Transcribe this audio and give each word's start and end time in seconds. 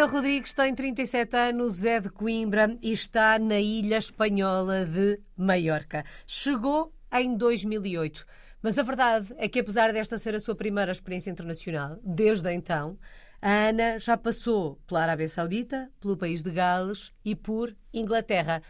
Ana 0.00 0.10
Rodrigues 0.10 0.54
tem 0.54 0.74
37 0.74 1.36
anos, 1.36 1.84
é 1.84 2.00
de 2.00 2.08
Coimbra 2.08 2.74
e 2.80 2.90
está 2.90 3.38
na 3.38 3.60
ilha 3.60 3.98
espanhola 3.98 4.86
de 4.86 5.20
Maiorca. 5.36 6.06
Chegou 6.26 6.94
em 7.12 7.36
2008. 7.36 8.24
Mas 8.62 8.78
a 8.78 8.82
verdade 8.82 9.34
é 9.36 9.46
que, 9.46 9.60
apesar 9.60 9.92
desta 9.92 10.16
ser 10.16 10.34
a 10.34 10.40
sua 10.40 10.54
primeira 10.54 10.90
experiência 10.90 11.28
internacional, 11.28 11.98
desde 12.02 12.50
então, 12.50 12.98
a 13.42 13.68
Ana 13.68 13.98
já 13.98 14.16
passou 14.16 14.80
pela 14.86 15.02
Arábia 15.02 15.28
Saudita, 15.28 15.90
pelo 16.00 16.16
país 16.16 16.40
de 16.40 16.50
Gales 16.50 17.12
e 17.22 17.36
por 17.36 17.76
Inglaterra. 17.92 18.62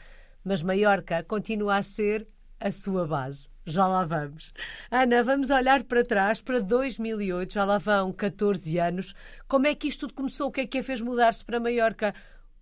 Mas 0.42 0.64
Maiorca 0.64 1.22
continua 1.22 1.76
a 1.76 1.82
ser 1.84 2.26
a 2.60 2.70
sua 2.70 3.06
base. 3.06 3.48
Já 3.64 3.86
lá 3.86 4.04
vamos. 4.04 4.52
Ana, 4.90 5.22
vamos 5.22 5.50
olhar 5.50 5.82
para 5.84 6.04
trás, 6.04 6.42
para 6.42 6.60
2008, 6.60 7.54
já 7.54 7.64
lá 7.64 7.78
vão 7.78 8.12
14 8.12 8.78
anos. 8.78 9.14
Como 9.48 9.66
é 9.66 9.74
que 9.74 9.88
isto 9.88 10.00
tudo 10.00 10.14
começou? 10.14 10.48
O 10.48 10.52
que 10.52 10.62
é 10.62 10.66
que 10.66 10.78
a 10.78 10.82
fez 10.82 11.00
mudar-se 11.00 11.44
para 11.44 11.60
Maiorca? 11.60 12.14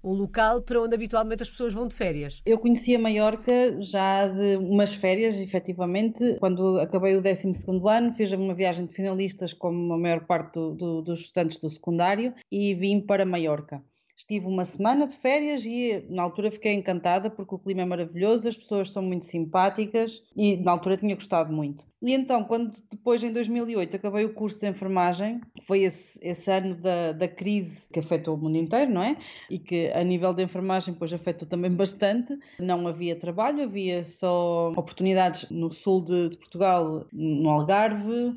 um 0.03 0.13
local 0.13 0.63
para 0.63 0.81
onde 0.81 0.95
habitualmente 0.95 1.43
as 1.43 1.51
pessoas 1.51 1.73
vão 1.73 1.89
de 1.89 1.95
férias. 1.95 2.41
Eu 2.47 2.59
conhecia 2.59 2.99
Maiorca 2.99 3.83
já 3.83 4.29
de 4.29 4.57
umas 4.57 4.95
férias, 4.95 5.37
efetivamente. 5.37 6.37
Quando 6.39 6.79
acabei 6.79 7.17
o 7.17 7.23
12 7.23 7.53
ano, 7.89 8.13
fiz 8.13 8.33
uma 8.33 8.55
viagem 8.55 8.87
de 8.87 8.95
finalistas, 8.95 9.53
como 9.53 9.93
a 9.93 9.99
maior 9.99 10.25
parte 10.25 10.55
do, 10.55 10.75
do, 10.75 11.03
dos 11.03 11.21
estudantes 11.21 11.59
do 11.59 11.69
secundário, 11.69 12.33
e 12.51 12.75
vim 12.75 13.01
para 13.01 13.27
Maiorca. 13.27 13.83
Estive 14.19 14.47
uma 14.47 14.65
semana 14.65 15.07
de 15.07 15.15
férias 15.15 15.65
e 15.65 16.05
na 16.11 16.25
altura 16.25 16.51
fiquei 16.51 16.75
encantada 16.75 17.31
porque 17.31 17.55
o 17.55 17.59
clima 17.59 17.83
é 17.83 17.85
maravilhoso, 17.85 18.49
as 18.49 18.57
pessoas 18.57 18.91
são 18.91 19.01
muito 19.01 19.25
simpáticas 19.25 20.25
e 20.37 20.57
na 20.57 20.73
altura 20.73 20.97
tinha 20.97 21.15
gostado 21.15 21.53
muito. 21.53 21.87
E 22.03 22.13
então, 22.13 22.43
quando 22.43 22.77
depois 22.91 23.23
em 23.23 23.33
2008 23.33 23.95
acabei 23.95 24.25
o 24.25 24.35
curso 24.35 24.59
de 24.59 24.67
enfermagem, 24.67 25.41
foi 25.63 25.83
esse, 25.83 26.19
esse 26.21 26.51
ano 26.51 26.75
da, 26.75 27.13
da 27.13 27.29
crise 27.29 27.89
que 27.93 28.01
afetou 28.01 28.35
o 28.35 28.39
mundo 28.39 28.57
inteiro, 28.57 28.91
não 28.93 29.05
é? 29.05 29.17
E 29.49 29.57
que 29.57 29.93
a 29.93 30.03
nível 30.03 30.35
de 30.35 30.43
enfermagem 30.43 30.95
depois 30.95 31.13
afetou 31.13 31.47
também 31.47 31.71
bastante. 31.75 32.37
Não 32.59 32.89
havia 32.89 33.15
trabalho, 33.15 33.63
havia 33.63 34.03
só 34.03 34.71
oportunidades 34.71 35.49
no 35.49 35.73
sul 35.73 36.05
de, 36.05 36.31
de 36.31 36.37
Portugal, 36.37 37.07
no 37.13 37.49
Algarve 37.49 38.37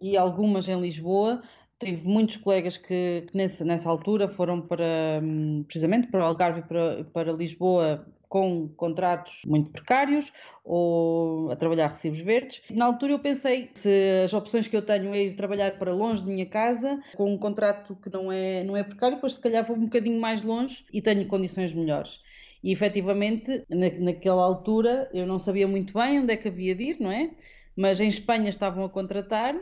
e 0.00 0.16
algumas 0.16 0.68
em 0.68 0.80
Lisboa, 0.80 1.42
tive 1.78 2.06
muitos 2.06 2.36
colegas 2.36 2.76
que, 2.76 3.26
que 3.28 3.36
nessa, 3.36 3.64
nessa 3.64 3.88
altura 3.88 4.28
foram 4.28 4.60
para, 4.60 5.20
hum, 5.22 5.62
precisamente 5.64 6.08
para 6.08 6.20
o 6.20 6.24
Algarve 6.24 6.60
e 6.60 6.62
para, 6.62 7.04
para 7.04 7.32
Lisboa 7.32 8.06
com 8.28 8.68
contratos 8.76 9.40
muito 9.46 9.70
precários 9.70 10.32
ou 10.62 11.50
a 11.50 11.56
trabalhar 11.56 11.88
recibos 11.88 12.20
verdes. 12.20 12.62
Na 12.70 12.84
altura 12.84 13.12
eu 13.12 13.18
pensei 13.18 13.70
se 13.74 14.22
as 14.22 14.34
opções 14.34 14.68
que 14.68 14.76
eu 14.76 14.84
tenho 14.84 15.14
é 15.14 15.24
ir 15.24 15.36
trabalhar 15.36 15.78
para 15.78 15.94
longe 15.94 16.22
de 16.22 16.28
minha 16.28 16.46
casa 16.46 17.00
com 17.16 17.32
um 17.32 17.38
contrato 17.38 17.96
que 17.96 18.12
não 18.12 18.30
é, 18.30 18.62
não 18.64 18.76
é 18.76 18.82
precário, 18.82 19.18
pois 19.18 19.34
se 19.34 19.40
calhar 19.40 19.64
vou 19.64 19.76
um 19.76 19.84
bocadinho 19.84 20.20
mais 20.20 20.42
longe 20.42 20.84
e 20.92 21.00
tenho 21.00 21.26
condições 21.26 21.72
melhores. 21.72 22.20
E 22.62 22.72
efetivamente, 22.72 23.64
na, 23.70 23.88
naquela 23.98 24.42
altura, 24.42 25.08
eu 25.14 25.26
não 25.26 25.38
sabia 25.38 25.66
muito 25.66 25.94
bem 25.94 26.20
onde 26.20 26.32
é 26.32 26.36
que 26.36 26.48
havia 26.48 26.74
de 26.74 26.84
ir, 26.84 27.00
não 27.00 27.10
é? 27.10 27.30
Mas 27.74 28.00
em 28.00 28.08
Espanha 28.08 28.48
estavam 28.48 28.84
a 28.84 28.90
contratar 28.90 29.54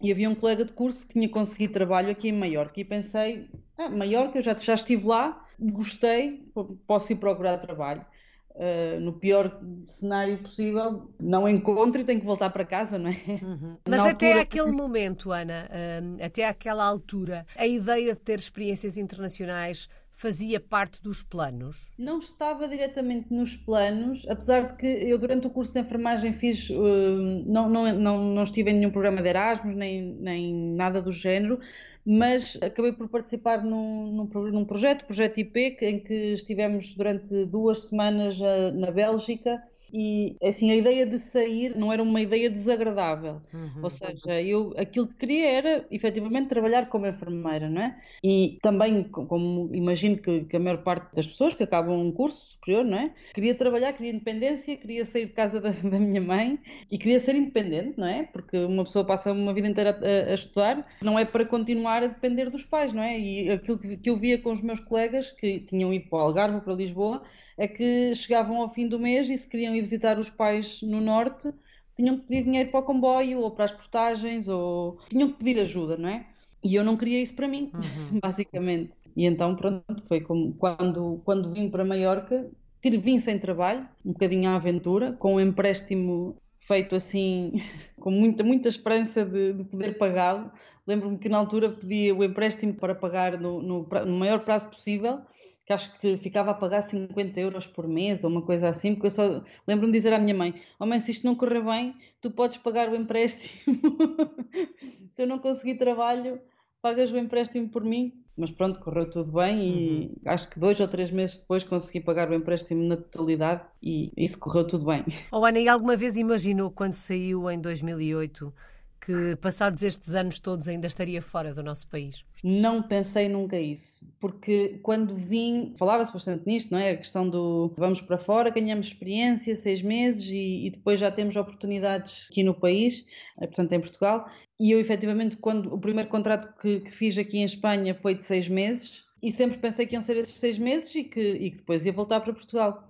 e 0.00 0.12
havia 0.12 0.28
um 0.28 0.34
colega 0.34 0.64
de 0.64 0.72
curso 0.72 1.06
que 1.06 1.14
tinha 1.14 1.28
conseguido 1.28 1.72
trabalho 1.72 2.10
aqui 2.10 2.28
em 2.28 2.32
Maiorca 2.32 2.78
e 2.80 2.84
pensei, 2.84 3.48
ah, 3.78 3.88
Maiorca, 3.88 4.38
eu 4.38 4.42
já, 4.42 4.54
já 4.54 4.74
estive 4.74 5.06
lá, 5.06 5.44
gostei, 5.58 6.44
posso 6.86 7.12
ir 7.12 7.16
procurar 7.16 7.58
trabalho. 7.58 8.04
Uh, 8.50 8.98
no 9.00 9.12
pior 9.12 9.60
cenário 9.86 10.38
possível, 10.38 11.10
não 11.20 11.46
encontro 11.46 12.00
e 12.00 12.04
tenho 12.04 12.20
que 12.20 12.24
voltar 12.24 12.48
para 12.48 12.64
casa, 12.64 12.98
não 12.98 13.10
é? 13.10 13.44
Uhum. 13.44 13.76
Mas 13.86 13.98
Na 13.98 14.08
até 14.08 14.28
altura... 14.28 14.40
aquele 14.40 14.70
momento, 14.70 15.30
Ana, 15.30 15.68
uh, 15.68 16.24
até 16.24 16.48
aquela 16.48 16.82
altura, 16.82 17.44
a 17.54 17.66
ideia 17.66 18.14
de 18.14 18.20
ter 18.20 18.38
experiências 18.38 18.96
internacionais 18.96 19.90
fazia 20.16 20.58
parte 20.58 21.02
dos 21.02 21.22
planos? 21.22 21.92
Não 21.98 22.18
estava 22.18 22.66
diretamente 22.66 23.32
nos 23.32 23.54
planos, 23.54 24.26
apesar 24.28 24.66
de 24.66 24.76
que 24.76 24.86
eu 24.86 25.18
durante 25.18 25.46
o 25.46 25.50
curso 25.50 25.74
de 25.74 25.80
enfermagem 25.80 26.32
fiz, 26.32 26.70
uh, 26.70 27.44
não, 27.46 27.68
não, 27.68 27.92
não, 27.92 28.24
não 28.34 28.42
estive 28.42 28.70
em 28.70 28.78
nenhum 28.78 28.90
programa 28.90 29.22
de 29.22 29.28
Erasmus, 29.28 29.74
nem, 29.74 30.14
nem 30.14 30.54
nada 30.74 31.02
do 31.02 31.12
género, 31.12 31.60
mas 32.04 32.58
acabei 32.62 32.92
por 32.92 33.08
participar 33.08 33.62
num, 33.62 34.10
num, 34.10 34.50
num 34.50 34.64
projeto, 34.64 35.04
projeto 35.04 35.38
IP, 35.38 35.76
em 35.82 36.00
que 36.00 36.32
estivemos 36.32 36.94
durante 36.94 37.44
duas 37.44 37.84
semanas 37.84 38.40
uh, 38.40 38.72
na 38.74 38.90
Bélgica 38.90 39.62
e 39.92 40.36
assim 40.42 40.70
a 40.70 40.76
ideia 40.76 41.06
de 41.06 41.18
sair 41.18 41.76
não 41.76 41.92
era 41.92 42.02
uma 42.02 42.20
ideia 42.20 42.50
desagradável. 42.50 43.40
Uhum. 43.52 43.82
Ou 43.82 43.90
seja, 43.90 44.42
eu 44.42 44.74
aquilo 44.76 45.06
que 45.06 45.14
queria 45.14 45.50
era 45.50 45.86
efetivamente 45.90 46.48
trabalhar 46.48 46.88
como 46.88 47.06
enfermeira, 47.06 47.68
não 47.68 47.82
é? 47.82 47.98
E 48.22 48.58
também, 48.62 49.04
como 49.04 49.70
imagino 49.74 50.16
que, 50.16 50.44
que 50.44 50.56
a 50.56 50.60
maior 50.60 50.82
parte 50.82 51.14
das 51.14 51.26
pessoas 51.26 51.54
que 51.54 51.62
acabam 51.62 51.98
um 51.98 52.12
curso 52.12 52.52
superior, 52.52 52.84
não 52.84 52.98
é? 52.98 53.12
Queria 53.34 53.54
trabalhar, 53.54 53.92
queria 53.92 54.12
independência, 54.12 54.76
queria 54.76 55.04
sair 55.04 55.26
de 55.26 55.32
casa 55.32 55.60
da, 55.60 55.70
da 55.70 55.98
minha 55.98 56.20
mãe 56.20 56.58
e 56.90 56.98
queria 56.98 57.20
ser 57.20 57.36
independente, 57.36 57.98
não 57.98 58.06
é? 58.06 58.24
Porque 58.24 58.56
uma 58.56 58.84
pessoa 58.84 59.04
passa 59.04 59.32
uma 59.32 59.54
vida 59.54 59.68
inteira 59.68 59.98
a, 60.00 60.30
a, 60.30 60.34
estudar, 60.34 60.86
não 61.02 61.18
é 61.18 61.24
para 61.24 61.44
continuar 61.44 62.02
a 62.02 62.06
depender 62.06 62.50
dos 62.50 62.64
pais, 62.64 62.92
não 62.92 63.02
é? 63.02 63.18
E 63.18 63.50
aquilo 63.50 63.78
que, 63.78 63.96
que 63.96 64.10
eu 64.10 64.16
via 64.16 64.38
com 64.38 64.50
os 64.50 64.60
meus 64.60 64.80
colegas 64.80 65.30
que 65.30 65.60
tinham 65.60 65.92
ido 65.92 66.08
para 66.08 66.18
o 66.18 66.22
Algarve, 66.22 66.60
para 66.60 66.74
Lisboa, 66.74 67.22
é 67.58 67.68
que 67.68 68.14
chegavam 68.14 68.60
ao 68.60 68.68
fim 68.68 68.88
do 68.88 68.98
mês 68.98 69.30
e 69.30 69.36
se 69.36 69.48
queriam 69.48 69.74
ir 69.76 69.80
visitar 69.80 70.18
os 70.18 70.30
pais 70.30 70.82
no 70.82 71.00
norte, 71.00 71.52
tinham 71.94 72.18
que 72.18 72.26
pedir 72.26 72.44
dinheiro 72.44 72.70
para 72.70 72.80
o 72.80 72.82
comboio 72.82 73.40
ou 73.40 73.50
para 73.50 73.64
as 73.64 73.72
portagens 73.72 74.48
ou 74.48 74.98
tinham 75.08 75.30
que 75.30 75.38
pedir 75.38 75.58
ajuda, 75.60 75.96
não 75.96 76.08
é? 76.08 76.26
E 76.62 76.74
eu 76.74 76.84
não 76.84 76.96
queria 76.96 77.22
isso 77.22 77.34
para 77.34 77.48
mim, 77.48 77.70
uhum. 77.74 78.20
basicamente. 78.20 78.92
E 79.16 79.24
então, 79.24 79.56
pronto, 79.56 80.04
foi 80.06 80.20
como 80.20 80.52
quando, 80.54 81.22
quando 81.24 81.52
vim 81.52 81.70
para 81.70 81.84
Maiorca, 81.84 82.50
que 82.82 82.98
vim 82.98 83.18
sem 83.18 83.38
trabalho, 83.38 83.88
um 84.04 84.12
bocadinho 84.12 84.50
à 84.50 84.56
aventura, 84.56 85.12
com 85.12 85.36
um 85.36 85.40
empréstimo 85.40 86.36
feito 86.60 86.94
assim, 86.94 87.52
com 87.98 88.10
muita, 88.10 88.44
muita 88.44 88.68
esperança 88.68 89.24
de, 89.24 89.54
de 89.54 89.64
poder 89.64 89.96
pagá-lo. 89.96 90.50
Lembro-me 90.86 91.18
que 91.18 91.28
na 91.28 91.38
altura 91.38 91.70
pedi 91.70 92.12
o 92.12 92.22
empréstimo 92.22 92.74
para 92.74 92.94
pagar 92.94 93.40
no, 93.40 93.62
no, 93.62 93.88
no 94.06 94.18
maior 94.18 94.44
prazo 94.44 94.68
possível 94.68 95.20
que 95.66 95.72
acho 95.72 95.98
que 95.98 96.16
ficava 96.16 96.52
a 96.52 96.54
pagar 96.54 96.80
50 96.80 97.40
euros 97.40 97.66
por 97.66 97.88
mês 97.88 98.22
ou 98.22 98.30
uma 98.30 98.42
coisa 98.42 98.68
assim, 98.68 98.94
porque 98.94 99.08
eu 99.08 99.10
só 99.10 99.42
lembro-me 99.66 99.92
de 99.92 99.98
dizer 99.98 100.12
à 100.12 100.18
minha 100.18 100.34
mãe: 100.34 100.54
Oh 100.78 100.86
mãe, 100.86 101.00
se 101.00 101.10
isto 101.10 101.26
não 101.26 101.34
correr 101.34 101.60
bem, 101.60 101.96
tu 102.20 102.30
podes 102.30 102.58
pagar 102.58 102.88
o 102.88 102.94
empréstimo. 102.94 103.76
se 105.10 105.22
eu 105.22 105.26
não 105.26 105.40
conseguir 105.40 105.74
trabalho, 105.74 106.40
pagas 106.80 107.10
o 107.10 107.18
empréstimo 107.18 107.68
por 107.68 107.82
mim. 107.82 108.12
Mas 108.36 108.50
pronto, 108.50 108.78
correu 108.80 109.10
tudo 109.10 109.32
bem 109.32 109.60
e 109.60 110.06
uhum. 110.06 110.14
acho 110.26 110.48
que 110.48 110.60
dois 110.60 110.78
ou 110.78 110.86
três 110.86 111.10
meses 111.10 111.38
depois 111.38 111.64
consegui 111.64 112.00
pagar 112.00 112.30
o 112.30 112.34
empréstimo 112.34 112.84
na 112.84 112.96
totalidade 112.96 113.62
e 113.82 114.12
isso 114.16 114.38
correu 114.38 114.66
tudo 114.66 114.84
bem. 114.84 115.04
Oh 115.32 115.44
Ana, 115.44 115.58
e 115.58 115.68
alguma 115.68 115.96
vez 115.96 116.16
imaginou 116.16 116.70
quando 116.70 116.92
saiu 116.92 117.50
em 117.50 117.58
2008 117.58 118.52
que 119.00 119.36
passados 119.36 119.82
estes 119.82 120.14
anos 120.14 120.38
todos 120.38 120.68
ainda 120.68 120.86
estaria 120.86 121.20
fora 121.22 121.54
do 121.54 121.62
nosso 121.62 121.86
país? 121.88 122.24
Não 122.42 122.82
pensei 122.82 123.28
nunca 123.28 123.58
isso, 123.58 124.06
porque 124.20 124.78
quando 124.82 125.14
vim, 125.14 125.74
falava-se 125.78 126.12
bastante 126.12 126.46
nisto, 126.46 126.70
não 126.70 126.78
é? 126.78 126.90
A 126.90 126.96
questão 126.96 127.28
do 127.28 127.72
vamos 127.76 128.00
para 128.00 128.18
fora, 128.18 128.50
ganhamos 128.50 128.88
experiência, 128.88 129.54
seis 129.54 129.82
meses 129.82 130.30
e, 130.30 130.66
e 130.66 130.70
depois 130.70 131.00
já 131.00 131.10
temos 131.10 131.36
oportunidades 131.36 132.28
aqui 132.30 132.42
no 132.42 132.54
país, 132.54 133.04
eh, 133.40 133.46
portanto 133.46 133.72
em 133.72 133.80
Portugal. 133.80 134.28
E 134.58 134.70
eu 134.70 134.80
efetivamente, 134.80 135.36
quando 135.36 135.72
o 135.72 135.78
primeiro 135.78 136.08
contrato 136.08 136.54
que, 136.60 136.80
que 136.80 136.90
fiz 136.90 137.18
aqui 137.18 137.38
em 137.38 137.44
Espanha 137.44 137.94
foi 137.94 138.14
de 138.14 138.22
seis 138.22 138.48
meses, 138.48 139.04
e 139.22 139.32
sempre 139.32 139.58
pensei 139.58 139.86
que 139.86 139.94
iam 139.94 140.02
ser 140.02 140.16
esses 140.16 140.38
seis 140.38 140.58
meses 140.58 140.94
e 140.94 141.04
que, 141.04 141.20
e 141.20 141.50
que 141.50 141.56
depois 141.56 141.84
ia 141.84 141.92
voltar 141.92 142.20
para 142.20 142.32
Portugal. 142.32 142.88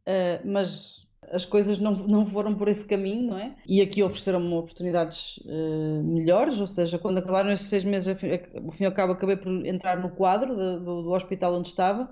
Uh, 0.00 0.46
mas 0.46 1.06
as 1.28 1.44
coisas 1.44 1.78
não, 1.78 1.92
não 1.92 2.24
foram 2.24 2.54
por 2.54 2.68
esse 2.68 2.84
caminho, 2.84 3.30
não 3.30 3.38
é? 3.38 3.54
E 3.66 3.80
aqui 3.80 4.02
ofereceram-me 4.02 4.52
oportunidades 4.54 5.38
uh, 5.38 6.02
melhores, 6.02 6.60
ou 6.60 6.66
seja, 6.66 6.98
quando 6.98 7.18
acabaram 7.18 7.50
esses 7.52 7.68
seis 7.68 7.84
meses, 7.84 8.08
ao 8.08 8.72
fim 8.72 8.84
e 8.84 8.86
ao 8.86 8.92
cabo, 8.92 9.12
acabei 9.12 9.36
por 9.36 9.48
entrar 9.66 9.98
no 10.00 10.10
quadro 10.10 10.54
do, 10.54 11.02
do, 11.02 11.10
hospital 11.12 11.54
onde 11.54 11.68
estava. 11.68 12.10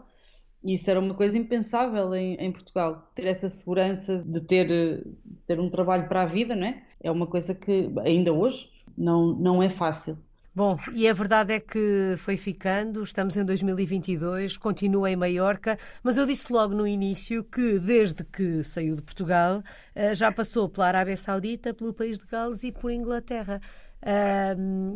E 0.62 0.74
isso 0.74 0.90
era 0.90 0.98
uma 0.98 1.14
coisa 1.14 1.38
impensável 1.38 2.14
em, 2.14 2.34
em 2.34 2.52
Portugal. 2.52 3.10
Ter 3.14 3.26
essa 3.26 3.48
segurança 3.48 4.22
de 4.26 4.40
ter, 4.40 5.06
ter 5.46 5.60
um 5.60 5.70
trabalho 5.70 6.08
para 6.08 6.22
a 6.22 6.26
vida, 6.26 6.54
não 6.54 6.66
é? 6.66 6.82
É 7.00 7.10
uma 7.10 7.26
coisa 7.26 7.54
que 7.54 7.90
ainda 8.00 8.32
hoje 8.32 8.68
não, 8.96 9.34
não 9.36 9.62
é 9.62 9.68
fácil. 9.68 10.18
Bom, 10.54 10.76
e 10.92 11.08
a 11.08 11.12
verdade 11.12 11.52
é 11.52 11.60
que 11.60 12.14
foi 12.18 12.36
ficando, 12.36 13.02
estamos 13.04 13.36
em 13.36 13.44
2022, 13.44 14.56
continua 14.56 15.08
em 15.08 15.14
Maiorca, 15.14 15.78
mas 16.02 16.16
eu 16.16 16.26
disse 16.26 16.52
logo 16.52 16.74
no 16.74 16.86
início 16.86 17.44
que 17.44 17.78
desde 17.78 18.24
que 18.24 18.64
saiu 18.64 18.96
de 18.96 19.02
Portugal 19.02 19.62
eh, 19.94 20.14
já 20.16 20.32
passou 20.32 20.68
pela 20.68 20.88
Arábia 20.88 21.16
Saudita, 21.16 21.72
pelo 21.72 21.94
país 21.94 22.18
de 22.18 22.26
Gales 22.26 22.64
e 22.64 22.72
por 22.72 22.90
Inglaterra. 22.90 23.60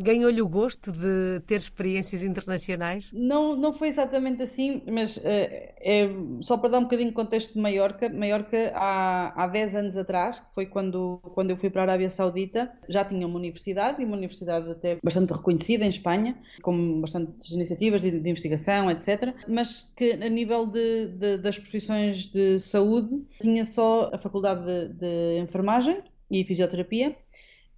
Ganhou-lhe 0.03 0.41
o 0.41 0.49
gosto 0.49 0.93
de 0.93 1.41
ter 1.47 1.57
experiências 1.57 2.23
internacionais? 2.23 3.11
Não, 3.13 3.57
não 3.57 3.73
foi 3.73 3.89
exatamente 3.89 4.43
assim, 4.43 4.83
mas 4.87 5.17
uh, 5.17 5.21
é, 5.25 6.09
só 6.41 6.57
para 6.57 6.71
dar 6.71 6.79
um 6.79 6.85
bocadinho 6.85 7.09
de 7.09 7.15
contexto 7.15 7.55
de 7.55 7.61
Maiorca. 7.61 8.09
Maiorca, 8.09 8.73
há, 8.75 9.45
há 9.45 9.47
10 9.49 9.77
anos 9.77 9.97
atrás, 9.97 10.41
que 10.41 10.55
foi 10.55 10.67
quando, 10.67 11.19
quando 11.35 11.51
eu 11.51 11.57
fui 11.57 11.71
para 11.71 11.83
a 11.83 11.85
Arábia 11.85 12.09
Saudita, 12.09 12.73
já 12.89 13.05
tinha 13.05 13.27
uma 13.27 13.39
universidade, 13.39 14.01
e 14.01 14.05
uma 14.05 14.17
universidade 14.17 14.71
até 14.71 14.99
bastante 15.03 15.33
reconhecida 15.33 15.85
em 15.85 15.89
Espanha, 15.89 16.37
com 16.63 17.01
bastantes 17.01 17.51
iniciativas 17.51 18.03
de, 18.03 18.21
de 18.21 18.31
investigação, 18.31 18.91
etc. 18.91 19.35
Mas 19.49 19.91
que 19.97 20.13
a 20.13 20.29
nível 20.29 20.67
de, 20.67 21.09
de, 21.09 21.39
das 21.39 21.59
profissões 21.59 22.29
de 22.29 22.61
saúde, 22.61 23.21
tinha 23.41 23.65
só 23.65 24.11
a 24.13 24.19
faculdade 24.19 24.65
de, 24.65 24.95
de 24.95 25.41
enfermagem 25.41 26.03
e 26.31 26.45
fisioterapia. 26.45 27.17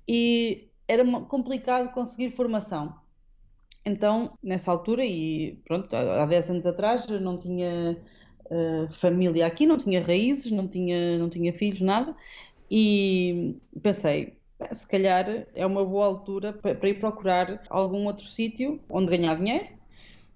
E 0.06 0.68
era 0.86 1.04
complicado 1.22 1.92
conseguir 1.92 2.30
formação. 2.30 2.94
Então, 3.84 4.38
nessa 4.42 4.70
altura, 4.70 5.04
e 5.04 5.58
pronto, 5.66 5.94
há 5.94 6.24
10 6.24 6.50
anos 6.50 6.66
atrás, 6.66 7.06
não 7.06 7.38
tinha 7.38 7.98
uh, 8.46 8.90
família 8.90 9.46
aqui, 9.46 9.66
não 9.66 9.76
tinha 9.76 10.02
raízes, 10.02 10.50
não 10.50 10.66
tinha, 10.66 11.18
não 11.18 11.28
tinha 11.28 11.52
filhos, 11.52 11.80
nada, 11.82 12.14
e 12.70 13.56
pensei, 13.82 14.36
se 14.72 14.86
calhar 14.86 15.46
é 15.54 15.66
uma 15.66 15.84
boa 15.84 16.06
altura 16.06 16.52
para 16.52 16.88
ir 16.88 16.98
procurar 16.98 17.62
algum 17.68 18.06
outro 18.06 18.24
sítio 18.24 18.80
onde 18.88 19.16
ganhar 19.16 19.36
dinheiro 19.36 19.68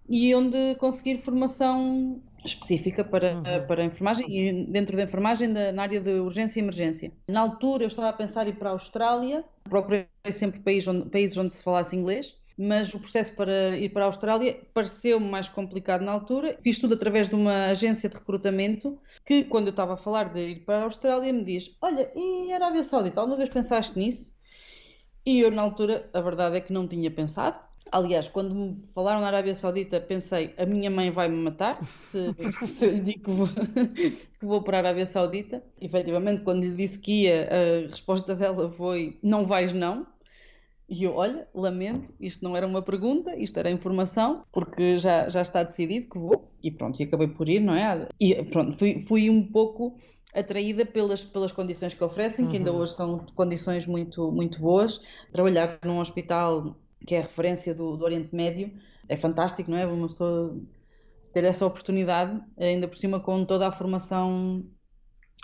e 0.09 0.35
onde 0.35 0.75
conseguir 0.77 1.19
formação 1.19 2.21
específica 2.45 3.05
para, 3.05 3.35
uhum. 3.35 3.67
para 3.67 3.83
a 3.83 3.85
enfermagem 3.85 4.27
e 4.29 4.67
dentro 4.67 4.97
da 4.97 5.03
enfermagem 5.03 5.53
da, 5.53 5.73
na 5.73 5.83
área 5.83 6.01
de 6.01 6.11
urgência 6.11 6.61
e 6.61 6.63
emergência. 6.63 7.13
Na 7.29 7.41
altura 7.41 7.85
eu 7.85 7.89
estava 7.89 8.09
a 8.09 8.13
pensar 8.13 8.47
em 8.47 8.51
ir 8.51 8.57
para 8.57 8.71
a 8.71 8.73
Austrália, 8.73 9.45
procurei 9.65 10.07
sempre 10.31 10.61
países 10.61 10.89
onde, 10.89 11.09
países 11.11 11.37
onde 11.37 11.53
se 11.53 11.63
falasse 11.63 11.97
inglês, 11.97 12.37
mas 12.59 12.93
o 12.93 12.99
processo 12.99 13.33
para 13.35 13.77
ir 13.77 13.91
para 13.91 14.03
a 14.03 14.07
Austrália 14.07 14.61
pareceu-me 14.75 15.29
mais 15.29 15.49
complicado 15.49 16.03
na 16.03 16.11
altura. 16.11 16.57
Fiz 16.61 16.79
tudo 16.79 16.95
através 16.95 17.29
de 17.29 17.37
uma 17.37 17.67
agência 17.67 18.09
de 18.09 18.17
recrutamento 18.17 18.99
que, 19.25 19.45
quando 19.45 19.69
eu 19.69 19.71
estava 19.71 19.95
a 19.95 19.97
falar 19.97 20.33
de 20.33 20.41
ir 20.41 20.65
para 20.65 20.81
a 20.81 20.83
Austrália, 20.85 21.33
me 21.33 21.45
diz: 21.45 21.77
Olha, 21.81 22.11
e 22.17 22.53
Arábia 22.53 22.83
Saudita, 22.83 23.21
alguma 23.21 23.37
vez 23.37 23.49
pensaste 23.49 23.97
nisso? 23.97 24.37
E 25.25 25.41
eu, 25.41 25.53
na 25.53 25.63
altura, 25.63 26.09
a 26.13 26.21
verdade 26.21 26.57
é 26.57 26.61
que 26.61 26.73
não 26.73 26.89
tinha 26.89 27.11
pensado. 27.11 27.61
Aliás, 27.91 28.29
quando 28.29 28.55
me 28.55 28.83
falaram 28.95 29.21
na 29.21 29.29
Arábia 29.29 29.55
Saudita, 29.55 30.01
pensei: 30.01 30.55
a 30.59 30.67
minha 30.67 30.91
mãe 30.91 31.11
vai 31.11 31.29
me 31.29 31.37
matar 31.37 31.85
se, 31.85 32.35
se 32.67 32.87
eu 32.87 32.93
lhe 32.93 33.01
digo 33.01 33.25
que 33.25 33.31
vou, 33.31 33.49
que 33.49 34.47
vou 34.47 34.63
para 34.63 34.79
a 34.79 34.81
Arábia 34.81 35.07
Saudita. 35.07 35.63
Efetivamente, 35.81 36.43
quando 36.43 36.65
lhe 36.65 36.75
disse 36.75 36.99
que 36.99 37.23
ia, 37.25 37.49
a 37.49 37.89
resposta 37.89 38.35
dela 38.35 38.71
foi: 38.71 39.19
não 39.23 39.47
vais, 39.47 39.73
não. 39.73 40.07
E 40.89 41.05
eu, 41.05 41.15
olha, 41.15 41.47
lamento, 41.55 42.15
isto 42.19 42.43
não 42.43 42.57
era 42.57 42.67
uma 42.67 42.81
pergunta, 42.81 43.37
isto 43.37 43.59
era 43.59 43.71
informação, 43.71 44.43
porque 44.51 44.97
já, 44.97 45.29
já 45.29 45.43
está 45.43 45.63
decidido 45.63 46.09
que 46.09 46.19
vou. 46.19 46.51
E 46.63 46.71
pronto, 46.71 46.99
e 46.99 47.05
acabei 47.05 47.29
por 47.29 47.47
ir, 47.47 47.61
não 47.61 47.75
é? 47.75 48.09
E 48.19 48.43
pronto, 48.45 48.73
fui, 48.73 48.99
fui 48.99 49.29
um 49.29 49.43
pouco 49.43 49.99
atraída 50.35 50.87
pelas, 50.87 51.23
pelas 51.23 51.53
condições 51.53 51.93
que 51.93 52.03
oferecem, 52.03 52.49
que 52.49 52.57
ainda 52.57 52.73
uhum. 52.73 52.79
hoje 52.79 52.93
são 52.93 53.19
condições 53.35 53.87
muito, 53.87 54.33
muito 54.33 54.61
boas. 54.61 55.01
Trabalhar 55.31 55.79
num 55.85 55.99
hospital 55.99 56.75
que 57.07 57.15
é 57.15 57.19
a 57.19 57.23
referência 57.23 57.75
do, 57.75 57.97
do 57.97 58.05
Oriente 58.05 58.35
Médio, 58.35 58.73
é 59.09 59.17
fantástico, 59.17 59.71
não 59.71 59.79
é? 59.79 59.87
Uma 59.87 60.09
pessoa 60.09 60.59
ter 61.33 61.45
essa 61.45 61.67
oportunidade, 61.67 62.41
ainda 62.59 62.89
por 62.89 62.97
cima 62.97 63.21
com 63.21 63.45
toda 63.45 63.69
a 63.69 63.73
formação 63.73 64.65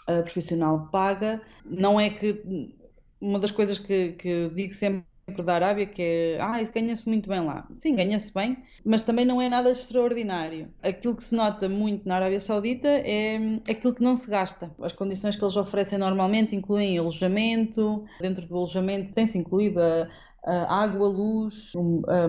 uh, 0.09 0.23
profissional 0.23 0.89
paga. 0.91 1.43
Não 1.65 1.99
é 2.01 2.11
que 2.11 2.75
uma 3.21 3.39
das 3.39 3.51
coisas 3.51 3.79
que, 3.79 4.13
que 4.13 4.51
digo 4.55 4.73
sempre 4.73 5.07
da 5.43 5.55
Arábia 5.55 5.87
que 5.87 6.03
é, 6.03 6.39
ah, 6.41 6.63
ganha-se 6.63 7.09
muito 7.09 7.29
bem 7.29 7.41
lá. 7.41 7.67
Sim, 7.73 7.95
ganha-se 7.97 8.33
bem, 8.33 8.59
mas 8.85 9.01
também 9.01 9.25
não 9.25 9.41
é 9.41 9.49
nada 9.49 9.71
extraordinário. 9.71 10.69
Aquilo 10.83 11.17
que 11.17 11.25
se 11.25 11.35
nota 11.35 11.69
muito 11.69 12.07
na 12.07 12.17
Arábia 12.17 12.41
Saudita 12.41 12.89
é 12.89 13.39
aquilo 13.69 13.95
que 13.95 14.03
não 14.03 14.15
se 14.15 14.29
gasta. 14.29 14.71
As 14.81 14.93
condições 14.93 15.35
que 15.35 15.43
eles 15.43 15.57
oferecem 15.57 15.99
normalmente 15.99 16.55
incluem 16.55 16.99
alojamento, 16.99 18.05
dentro 18.21 18.47
do 18.47 18.55
alojamento 18.55 19.15
tem-se 19.15 19.39
incluído 19.39 19.81
a, 19.81 20.03
a 20.03 20.09
água, 20.45 21.09
luz, 21.09 21.73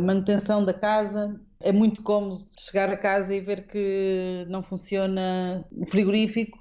manutenção 0.01 0.63
da 0.63 0.73
casa. 0.73 1.39
É 1.59 1.71
muito 1.71 2.03
cómodo 2.03 2.47
chegar 2.57 2.89
a 2.89 2.97
casa 2.97 3.35
e 3.35 3.41
ver 3.41 3.67
que 3.67 4.45
não 4.47 4.62
funciona 4.62 5.65
o 5.71 5.85
frigorífico 5.85 6.57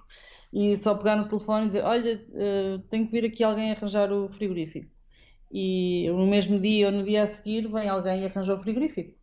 e 0.54 0.76
só 0.76 0.94
pegar 0.94 1.16
no 1.16 1.28
telefone 1.28 1.64
e 1.64 1.66
dizer: 1.66 1.84
Olha, 1.84 2.24
uh, 2.30 2.78
tenho 2.88 3.06
que 3.06 3.12
vir 3.12 3.24
aqui 3.24 3.42
alguém 3.42 3.72
arranjar 3.72 4.12
o 4.12 4.28
frigorífico. 4.28 4.88
E 5.50 6.08
no 6.10 6.26
mesmo 6.26 6.60
dia 6.60 6.86
ou 6.86 6.92
no 6.92 7.02
dia 7.02 7.24
a 7.24 7.26
seguir 7.26 7.68
vem 7.68 7.88
alguém 7.88 8.22
e 8.22 8.26
arranja 8.26 8.54
o 8.54 8.58
frigorífico. 8.58 9.14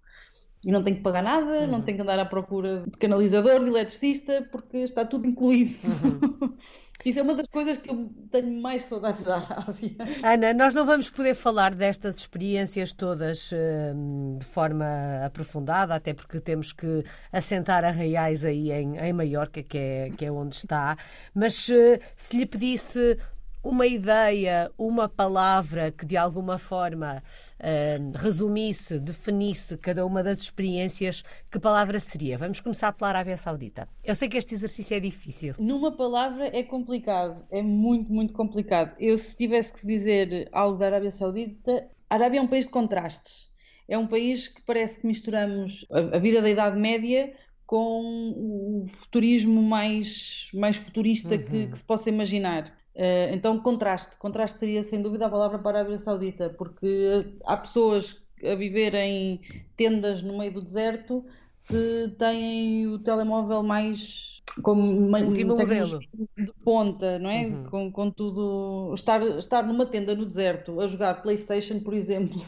E 0.64 0.72
não 0.72 0.84
tem 0.84 0.94
que 0.94 1.02
pagar 1.02 1.24
nada, 1.24 1.62
uhum. 1.62 1.68
não 1.68 1.82
tem 1.82 1.96
que 1.96 2.02
andar 2.02 2.20
à 2.20 2.26
procura 2.26 2.84
de 2.86 2.98
canalizador, 2.98 3.60
de 3.64 3.70
eletricista, 3.70 4.48
porque 4.52 4.78
está 4.78 5.04
tudo 5.04 5.28
incluído. 5.28 5.76
Uhum. 5.84 6.54
Isso 7.04 7.18
é 7.18 7.24
uma 7.24 7.34
das 7.34 7.48
coisas 7.48 7.78
que 7.78 7.90
eu 7.90 8.12
tenho 8.30 8.62
mais 8.62 8.84
saudades 8.84 9.24
da 9.24 9.38
Arábia. 9.38 9.96
Ana, 10.24 10.54
nós 10.54 10.74
não 10.74 10.86
vamos 10.86 11.10
poder 11.10 11.34
falar 11.34 11.74
destas 11.74 12.16
experiências 12.16 12.94
todas 12.94 13.52
uh, 13.52 14.38
de 14.38 14.46
forma 14.46 14.86
aprofundada, 15.26 15.96
até 15.96 16.14
porque 16.14 16.40
temos 16.40 16.72
que 16.72 17.04
assentar 17.32 17.84
arraiais 17.84 18.46
aí 18.46 18.72
em, 18.72 18.98
em 18.98 19.14
Maiorca, 19.14 19.64
que 19.64 19.78
é, 19.80 20.10
que 20.16 20.26
é 20.26 20.32
onde 20.32 20.56
está. 20.56 20.96
Mas 21.34 21.68
uh, 21.70 22.00
se 22.16 22.38
lhe 22.38 22.46
pedisse 22.46 23.18
uma 23.64 23.86
ideia, 23.86 24.72
uma 24.78 25.08
palavra 25.08 25.92
que 25.92 26.06
de 26.06 26.18
alguma 26.18 26.58
forma 26.58 27.24
uh, 27.60 28.18
resumisse, 28.18 29.00
definisse 29.00 29.78
cada 29.78 30.06
uma 30.06 30.24
das 30.24 30.40
experiências, 30.40 31.24
que 31.52 31.60
palavra 31.60 32.00
seria? 32.00 32.38
Vamos 32.38 32.60
começar 32.60 32.92
pela 32.94 33.10
Arábia 33.10 33.38
Saudita. 33.38 33.88
Eu 34.04 34.16
sei 34.16 34.28
que 34.28 34.38
este 34.38 34.54
exercício 34.54 34.96
é 34.96 35.00
difícil. 35.00 35.56
Numa 35.60 35.92
palavra 35.92 36.48
é 36.48 36.64
complicado, 36.64 37.46
é 37.52 37.62
muito, 37.62 38.12
muito 38.12 38.34
complicado. 38.34 38.96
Eu, 39.00 39.18
se 39.18 39.36
tivesse 39.36 39.74
que 39.74 39.86
dizer 39.86 40.50
algo 40.52 40.78
da 40.78 40.88
Arábia 40.88 41.12
Saudita, 41.12 41.88
a 42.10 42.16
Arábia 42.16 42.40
é 42.40 42.42
um 42.42 42.48
país 42.48 42.66
de 42.66 42.72
contrastes. 42.72 43.50
É 43.88 43.98
um 43.98 44.08
país 44.08 44.48
que 44.48 44.62
parece 44.62 45.00
que 45.00 45.08
misturamos 45.08 45.86
a, 45.92 46.18
a 46.18 46.20
vida 46.20 46.42
da 46.42 46.50
Idade 46.50 46.80
Média 46.80 47.34
com 47.66 48.84
o 48.84 48.86
futurismo 48.90 49.62
mais, 49.62 50.50
mais 50.54 50.76
futurista 50.76 51.36
uhum. 51.36 51.44
que, 51.44 51.68
que, 51.68 51.78
se 51.78 51.84
possa 51.84 52.10
imaginar. 52.10 52.74
Uh, 53.02 53.34
então, 53.34 53.60
contraste. 53.60 54.16
Contraste 54.18 54.60
seria 54.60 54.84
sem 54.84 55.02
dúvida 55.02 55.26
a 55.26 55.30
palavra 55.30 55.58
para 55.58 55.80
a 55.80 55.82
Arábia 55.82 55.98
Saudita, 55.98 56.52
porque 56.52 57.34
há 57.46 57.58
pessoas 57.58 58.16
a 58.44 58.54
viver 58.54 58.94
em 58.94 59.42
tendas 59.76 60.22
no 60.22 60.38
meio 60.38 60.54
do 60.54 60.62
deserto 60.62 61.26
que 61.66 62.14
têm 62.20 62.86
o 62.86 63.00
telemóvel 63.00 63.64
mais 63.64 64.44
como 64.62 64.84
último 65.18 65.56
modelo 65.56 66.00
de 66.38 66.54
ponta, 66.64 67.18
não 67.18 67.30
é? 67.30 67.48
Uhum. 67.48 67.64
Com, 67.72 67.92
com 67.92 68.12
tudo 68.12 68.92
estar 68.94 69.20
estar 69.38 69.66
numa 69.66 69.88
tenda 69.88 70.14
no 70.14 70.26
deserto 70.26 70.80
a 70.80 70.86
jogar 70.86 71.24
PlayStation, 71.24 71.80
por 71.80 71.96
exemplo. 71.96 72.40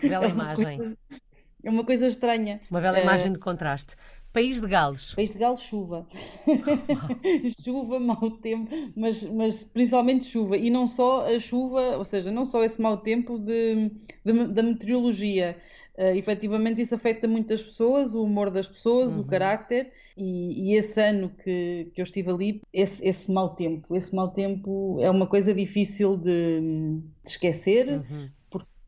Bela 0.00 0.26
é 0.26 0.28
imagem. 0.28 0.76
Coisa, 0.76 0.98
é 1.64 1.70
uma 1.70 1.84
coisa 1.84 2.06
estranha. 2.06 2.60
Uma 2.70 2.80
bela 2.80 2.98
uh, 2.98 3.02
imagem 3.02 3.32
de 3.32 3.40
contraste. 3.40 3.96
País 4.34 4.60
de 4.60 4.66
Gales. 4.66 5.14
País 5.14 5.32
de 5.32 5.38
Gales, 5.38 5.60
chuva. 5.60 6.04
chuva, 7.64 8.00
mau 8.00 8.32
tempo, 8.32 8.68
mas, 8.96 9.22
mas 9.30 9.62
principalmente 9.62 10.24
chuva. 10.24 10.56
E 10.56 10.70
não 10.70 10.88
só 10.88 11.24
a 11.24 11.38
chuva, 11.38 11.96
ou 11.96 12.04
seja, 12.04 12.32
não 12.32 12.44
só 12.44 12.64
esse 12.64 12.82
mau 12.82 12.96
tempo 12.96 13.38
de, 13.38 13.92
de 14.24 14.46
da 14.48 14.62
meteorologia. 14.62 15.56
Uh, 15.96 16.16
efetivamente 16.16 16.82
isso 16.82 16.96
afeta 16.96 17.28
muitas 17.28 17.62
pessoas, 17.62 18.16
o 18.16 18.24
humor 18.24 18.50
das 18.50 18.66
pessoas, 18.66 19.12
uhum. 19.12 19.20
o 19.20 19.24
carácter 19.24 19.92
e, 20.16 20.70
e, 20.70 20.74
esse 20.74 21.00
ano 21.00 21.30
que, 21.44 21.88
que 21.94 22.00
eu 22.00 22.02
estive 22.02 22.32
ali, 22.32 22.60
esse, 22.72 23.06
esse 23.06 23.30
mau 23.30 23.50
tempo, 23.50 23.94
esse 23.94 24.12
mau 24.12 24.26
tempo 24.26 24.98
é 25.00 25.08
uma 25.08 25.28
coisa 25.28 25.54
difícil 25.54 26.16
de, 26.16 26.60
de 27.22 27.30
esquecer, 27.30 27.88
uhum. 27.88 28.28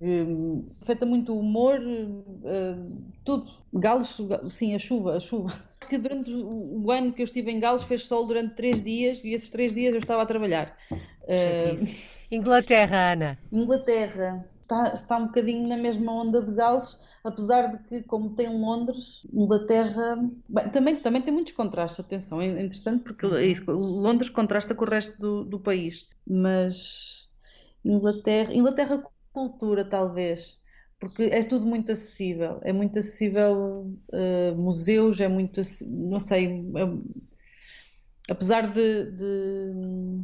Uh, 0.00 0.64
afeta 0.82 1.06
muito 1.06 1.32
o 1.32 1.40
humor, 1.40 1.80
uh, 1.80 3.02
tudo. 3.24 3.50
Galos, 3.72 4.18
sim, 4.52 4.74
a 4.74 4.78
chuva, 4.78 5.16
a 5.16 5.20
chuva. 5.20 5.58
Que 5.86 5.98
durante 5.98 6.32
o 6.34 6.90
ano 6.90 7.12
que 7.12 7.22
eu 7.22 7.24
estive 7.24 7.48
em 7.48 7.60
Galos 7.60 7.84
fez 7.84 8.02
sol 8.02 8.26
durante 8.26 8.56
três 8.56 8.82
dias 8.82 9.22
e 9.22 9.32
esses 9.32 9.50
três 9.50 9.72
dias 9.72 9.92
eu 9.92 10.00
estava 10.00 10.22
a 10.22 10.26
trabalhar. 10.26 10.76
Uh, 10.90 11.78
Inglaterra, 12.34 13.12
Ana. 13.12 13.38
Inglaterra 13.52 14.44
está, 14.62 14.92
está 14.92 15.16
um 15.16 15.26
bocadinho 15.26 15.68
na 15.68 15.76
mesma 15.76 16.12
onda 16.12 16.42
de 16.42 16.50
Gales, 16.50 16.98
apesar 17.22 17.68
de 17.68 17.84
que, 17.84 18.02
como 18.02 18.30
tem 18.30 18.48
Londres, 18.48 19.26
Inglaterra 19.32 20.16
bem, 20.48 20.68
também, 20.70 20.96
também 20.96 21.22
tem 21.22 21.32
muitos 21.32 21.52
contrastes. 21.52 22.00
Atenção, 22.00 22.40
é 22.40 22.46
interessante 22.48 23.04
porque 23.04 23.24
é 23.26 23.46
isso, 23.46 23.70
Londres 23.70 24.28
contrasta 24.28 24.74
com 24.74 24.84
o 24.84 24.88
resto 24.88 25.16
do, 25.20 25.44
do 25.44 25.60
país, 25.60 26.08
mas 26.26 27.28
Inglaterra, 27.84 28.52
Inglaterra 28.52 29.02
cultura, 29.36 29.84
talvez, 29.84 30.58
porque 30.98 31.24
é 31.24 31.42
tudo 31.42 31.66
muito 31.66 31.92
acessível. 31.92 32.58
É 32.62 32.72
muito 32.72 32.98
acessível, 32.98 33.86
uh, 34.08 34.56
museus, 34.56 35.20
é 35.20 35.28
muito, 35.28 35.60
não 35.86 36.18
sei, 36.18 36.64
é, 36.74 38.32
apesar 38.32 38.66
de, 38.68 39.10
de, 39.12 40.22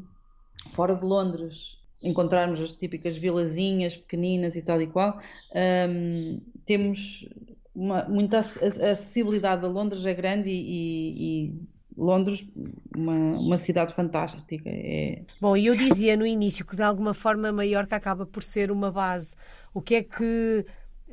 fora 0.71 0.97
de 0.97 1.04
Londres 1.04 1.78
encontrarmos 2.02 2.59
as 2.61 2.75
típicas 2.75 3.19
vilazinhas 3.19 3.97
pequeninas 3.97 4.57
e 4.57 4.62
tal 4.62 4.81
e 4.81 4.87
qual, 4.87 5.21
um, 5.54 6.40
temos 6.64 7.28
uma, 7.75 8.04
muita 8.09 8.38
acessibilidade 8.38 9.64
a 9.64 9.69
Londres 9.69 10.04
é 10.07 10.14
grande 10.14 10.49
e, 10.49 11.45
e 11.47 11.54
Londres, 11.97 12.47
uma, 12.97 13.39
uma 13.39 13.59
cidade 13.59 13.95
fantástica. 13.95 14.69
É... 14.69 15.23
Bom, 15.41 15.57
e 15.57 15.67
eu 15.67 15.77
dizia 15.77 16.17
no 16.17 16.27
início 16.27 16.65
que 16.65 16.77
de 16.77 16.83
alguma 16.83 17.15
forma 17.15 17.53
Maiorca 17.53 17.97
acaba 17.97 18.27
por 18.27 18.43
ser 18.43 18.71
uma 18.71 18.91
base. 18.91 19.35
O 19.75 19.81
que 19.81 19.97
é 19.97 20.03
que 20.03 20.65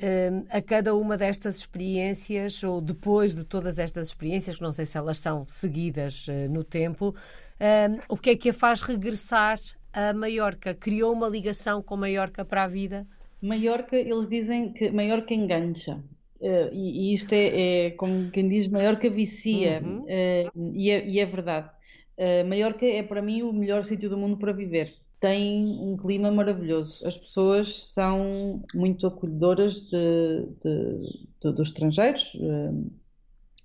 um, 0.01 0.45
a 0.49 0.61
cada 0.61 0.95
uma 0.95 1.17
destas 1.17 1.57
experiências, 1.57 2.63
ou 2.63 2.81
depois 2.81 3.35
de 3.35 3.43
todas 3.43 3.77
estas 3.77 4.07
experiências, 4.07 4.55
que 4.55 4.61
não 4.61 4.73
sei 4.73 4.85
se 4.85 4.97
elas 4.97 5.17
são 5.17 5.45
seguidas 5.45 6.27
uh, 6.27 6.49
no 6.49 6.63
tempo, 6.63 7.13
um, 7.59 7.99
o 8.13 8.17
que 8.17 8.31
é 8.31 8.35
que 8.35 8.49
a 8.49 8.53
faz 8.53 8.81
regressar 8.81 9.59
a 9.91 10.13
Maiorca? 10.13 10.73
Criou 10.73 11.13
uma 11.13 11.27
ligação 11.27 11.81
com 11.81 11.97
Maiorca 11.97 12.45
para 12.45 12.63
a 12.63 12.67
vida? 12.67 13.05
Maiorca, 13.41 13.95
eles 13.95 14.27
dizem 14.27 14.71
que 14.71 14.91
Maiorca 14.91 15.33
engancha. 15.33 16.01
Uh, 16.39 16.71
e, 16.71 17.11
e, 17.11 17.13
isto 17.13 17.33
é, 17.33 17.87
é, 17.87 17.91
como 17.91 18.31
quem 18.31 18.47
diz, 18.47 18.69
Maiorca 18.69 19.09
vicia, 19.09 19.81
uhum. 19.83 20.03
uh, 20.03 20.73
e, 20.73 20.89
é, 20.89 21.05
e, 21.05 21.19
é, 21.19 21.25
verdade. 21.25 21.69
Uh, 22.17 22.47
Maiorca 22.47 22.85
é 22.85 23.03
para 23.03 23.21
mim 23.21 23.41
o 23.41 23.51
melhor 23.51 23.83
sítio 23.83 24.09
do 24.09 24.17
mundo 24.17 24.37
para 24.37 24.53
viver. 24.53 24.95
Tem 25.19 25.77
um 25.81 25.97
clima 25.97 26.31
maravilhoso. 26.31 27.05
As 27.05 27.17
pessoas 27.17 27.91
são 27.91 28.63
muito 28.73 29.05
acolhedoras 29.05 29.81
de, 29.81 30.47
de, 30.63 30.95
de, 31.41 31.51
dos 31.51 31.67
estrangeiros, 31.67 32.37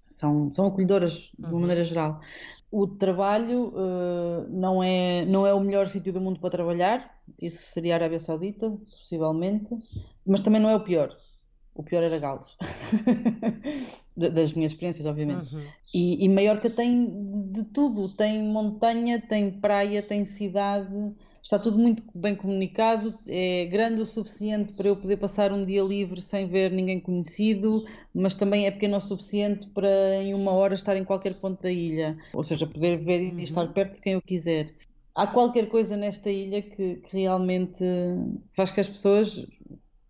são, 0.04 0.50
são 0.50 0.66
acolhedoras 0.66 1.30
de 1.38 1.44
uma 1.44 1.52
uhum. 1.52 1.60
maneira 1.60 1.84
geral. 1.84 2.20
O 2.72 2.88
trabalho 2.88 3.72
não, 4.50 4.82
é, 4.82 5.24
não 5.26 5.46
é 5.46 5.54
o 5.54 5.60
melhor 5.60 5.86
sítio 5.86 6.12
do 6.12 6.20
mundo 6.20 6.40
para 6.40 6.50
trabalhar, 6.50 7.22
isso 7.40 7.62
seria 7.70 7.94
a 7.94 7.98
Arábia 7.98 8.18
Saudita, 8.18 8.68
possivelmente, 8.90 9.68
mas 10.26 10.40
também 10.40 10.60
não 10.60 10.70
é 10.70 10.74
o 10.74 10.80
pior 10.80 11.16
o 11.74 11.82
pior 11.82 12.02
era 12.02 12.18
Gales. 12.18 12.56
das 14.16 14.52
minhas 14.52 14.72
experiências, 14.72 15.06
obviamente. 15.06 15.52
Uhum. 15.54 15.62
E, 15.92 16.24
e 16.24 16.28
Maiorca 16.28 16.70
tem 16.70 17.42
de 17.52 17.64
tudo: 17.64 18.08
tem 18.08 18.42
montanha, 18.42 19.20
tem 19.20 19.50
praia, 19.50 20.02
tem 20.02 20.24
cidade, 20.24 21.12
está 21.42 21.58
tudo 21.58 21.78
muito 21.78 22.02
bem 22.14 22.36
comunicado. 22.36 23.14
É 23.26 23.66
grande 23.66 24.00
o 24.00 24.06
suficiente 24.06 24.72
para 24.74 24.88
eu 24.88 24.96
poder 24.96 25.16
passar 25.16 25.52
um 25.52 25.64
dia 25.64 25.82
livre 25.82 26.20
sem 26.20 26.46
ver 26.46 26.70
ninguém 26.70 27.00
conhecido, 27.00 27.84
mas 28.14 28.36
também 28.36 28.66
é 28.66 28.70
pequeno 28.70 28.96
o 28.96 29.00
suficiente 29.00 29.66
para 29.66 30.22
em 30.22 30.32
uma 30.32 30.52
hora 30.52 30.74
estar 30.74 30.96
em 30.96 31.04
qualquer 31.04 31.34
ponto 31.34 31.60
da 31.60 31.70
ilha, 31.70 32.16
ou 32.32 32.44
seja, 32.44 32.66
poder 32.66 32.96
ver 32.98 33.32
uhum. 33.32 33.40
e 33.40 33.44
estar 33.44 33.66
perto 33.72 33.96
de 33.96 34.00
quem 34.00 34.12
eu 34.14 34.22
quiser. 34.22 34.72
Há 35.14 35.28
qualquer 35.28 35.68
coisa 35.68 35.96
nesta 35.96 36.28
ilha 36.28 36.60
que, 36.60 36.96
que 36.96 37.18
realmente 37.18 37.84
faz 38.56 38.72
que 38.72 38.80
as 38.80 38.88
pessoas 38.88 39.46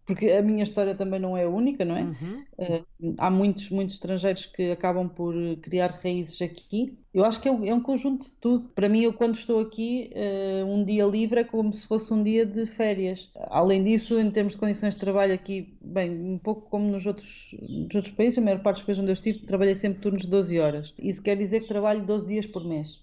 porque 0.06 0.30
a 0.30 0.42
minha 0.42 0.62
história 0.62 0.94
também 0.94 1.18
não 1.18 1.36
é 1.36 1.46
única, 1.46 1.84
não 1.84 1.96
é? 1.96 2.02
Uhum. 2.02 2.44
Uh, 2.58 3.14
há 3.18 3.30
muitos, 3.30 3.70
muitos 3.70 3.94
estrangeiros 3.94 4.44
que 4.44 4.70
acabam 4.70 5.08
por 5.08 5.34
criar 5.62 5.98
raízes 6.02 6.42
aqui. 6.42 6.98
Eu 7.12 7.24
acho 7.24 7.40
que 7.40 7.48
é 7.48 7.52
um, 7.52 7.64
é 7.64 7.72
um 7.72 7.80
conjunto 7.80 8.26
de 8.26 8.36
tudo. 8.36 8.68
Para 8.70 8.88
mim, 8.88 9.00
eu 9.00 9.14
quando 9.14 9.34
estou 9.34 9.60
aqui, 9.60 10.10
uh, 10.14 10.66
um 10.66 10.84
dia 10.84 11.06
livre 11.06 11.40
é 11.40 11.44
como 11.44 11.72
se 11.72 11.86
fosse 11.86 12.12
um 12.12 12.22
dia 12.22 12.44
de 12.44 12.66
férias. 12.66 13.30
Além 13.48 13.82
disso, 13.82 14.18
em 14.20 14.30
termos 14.30 14.52
de 14.52 14.58
condições 14.58 14.94
de 14.94 15.00
trabalho 15.00 15.32
aqui, 15.32 15.74
bem, 15.80 16.10
um 16.10 16.38
pouco 16.38 16.68
como 16.68 16.86
nos 16.90 17.06
outros, 17.06 17.56
nos 17.62 17.94
outros 17.94 18.10
países, 18.10 18.38
a 18.38 18.42
maior 18.42 18.60
parte 18.60 18.76
dos 18.78 18.84
países 18.84 19.00
onde 19.02 19.10
eu 19.10 19.14
estive, 19.14 19.38
trabalhei 19.46 19.74
sempre 19.74 20.00
turnos 20.00 20.22
de 20.22 20.28
12 20.28 20.58
horas. 20.58 20.94
Isso 20.98 21.22
quer 21.22 21.36
dizer 21.36 21.60
que 21.60 21.68
trabalho 21.68 22.04
12 22.04 22.26
dias 22.26 22.46
por 22.46 22.62
mês. 22.62 23.02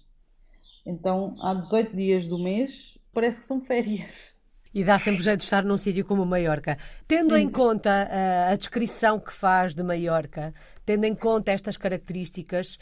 Então, 0.86 1.32
há 1.40 1.54
18 1.54 1.96
dias 1.96 2.26
do 2.26 2.38
mês, 2.38 2.96
parece 3.12 3.40
que 3.40 3.46
são 3.46 3.60
férias. 3.60 4.34
E 4.74 4.82
dá 4.82 4.98
sempre 4.98 5.22
jeito 5.22 5.40
de 5.40 5.44
estar 5.44 5.64
num 5.64 5.76
sítio 5.76 6.04
como 6.04 6.24
Maiorca. 6.24 6.78
Tendo 7.06 7.36
em 7.36 7.48
conta 7.48 8.08
uh, 8.08 8.52
a 8.52 8.56
descrição 8.56 9.20
que 9.20 9.32
faz 9.32 9.74
de 9.74 9.82
Maiorca, 9.82 10.54
tendo 10.84 11.04
em 11.04 11.14
conta 11.14 11.52
estas 11.52 11.76
características, 11.76 12.78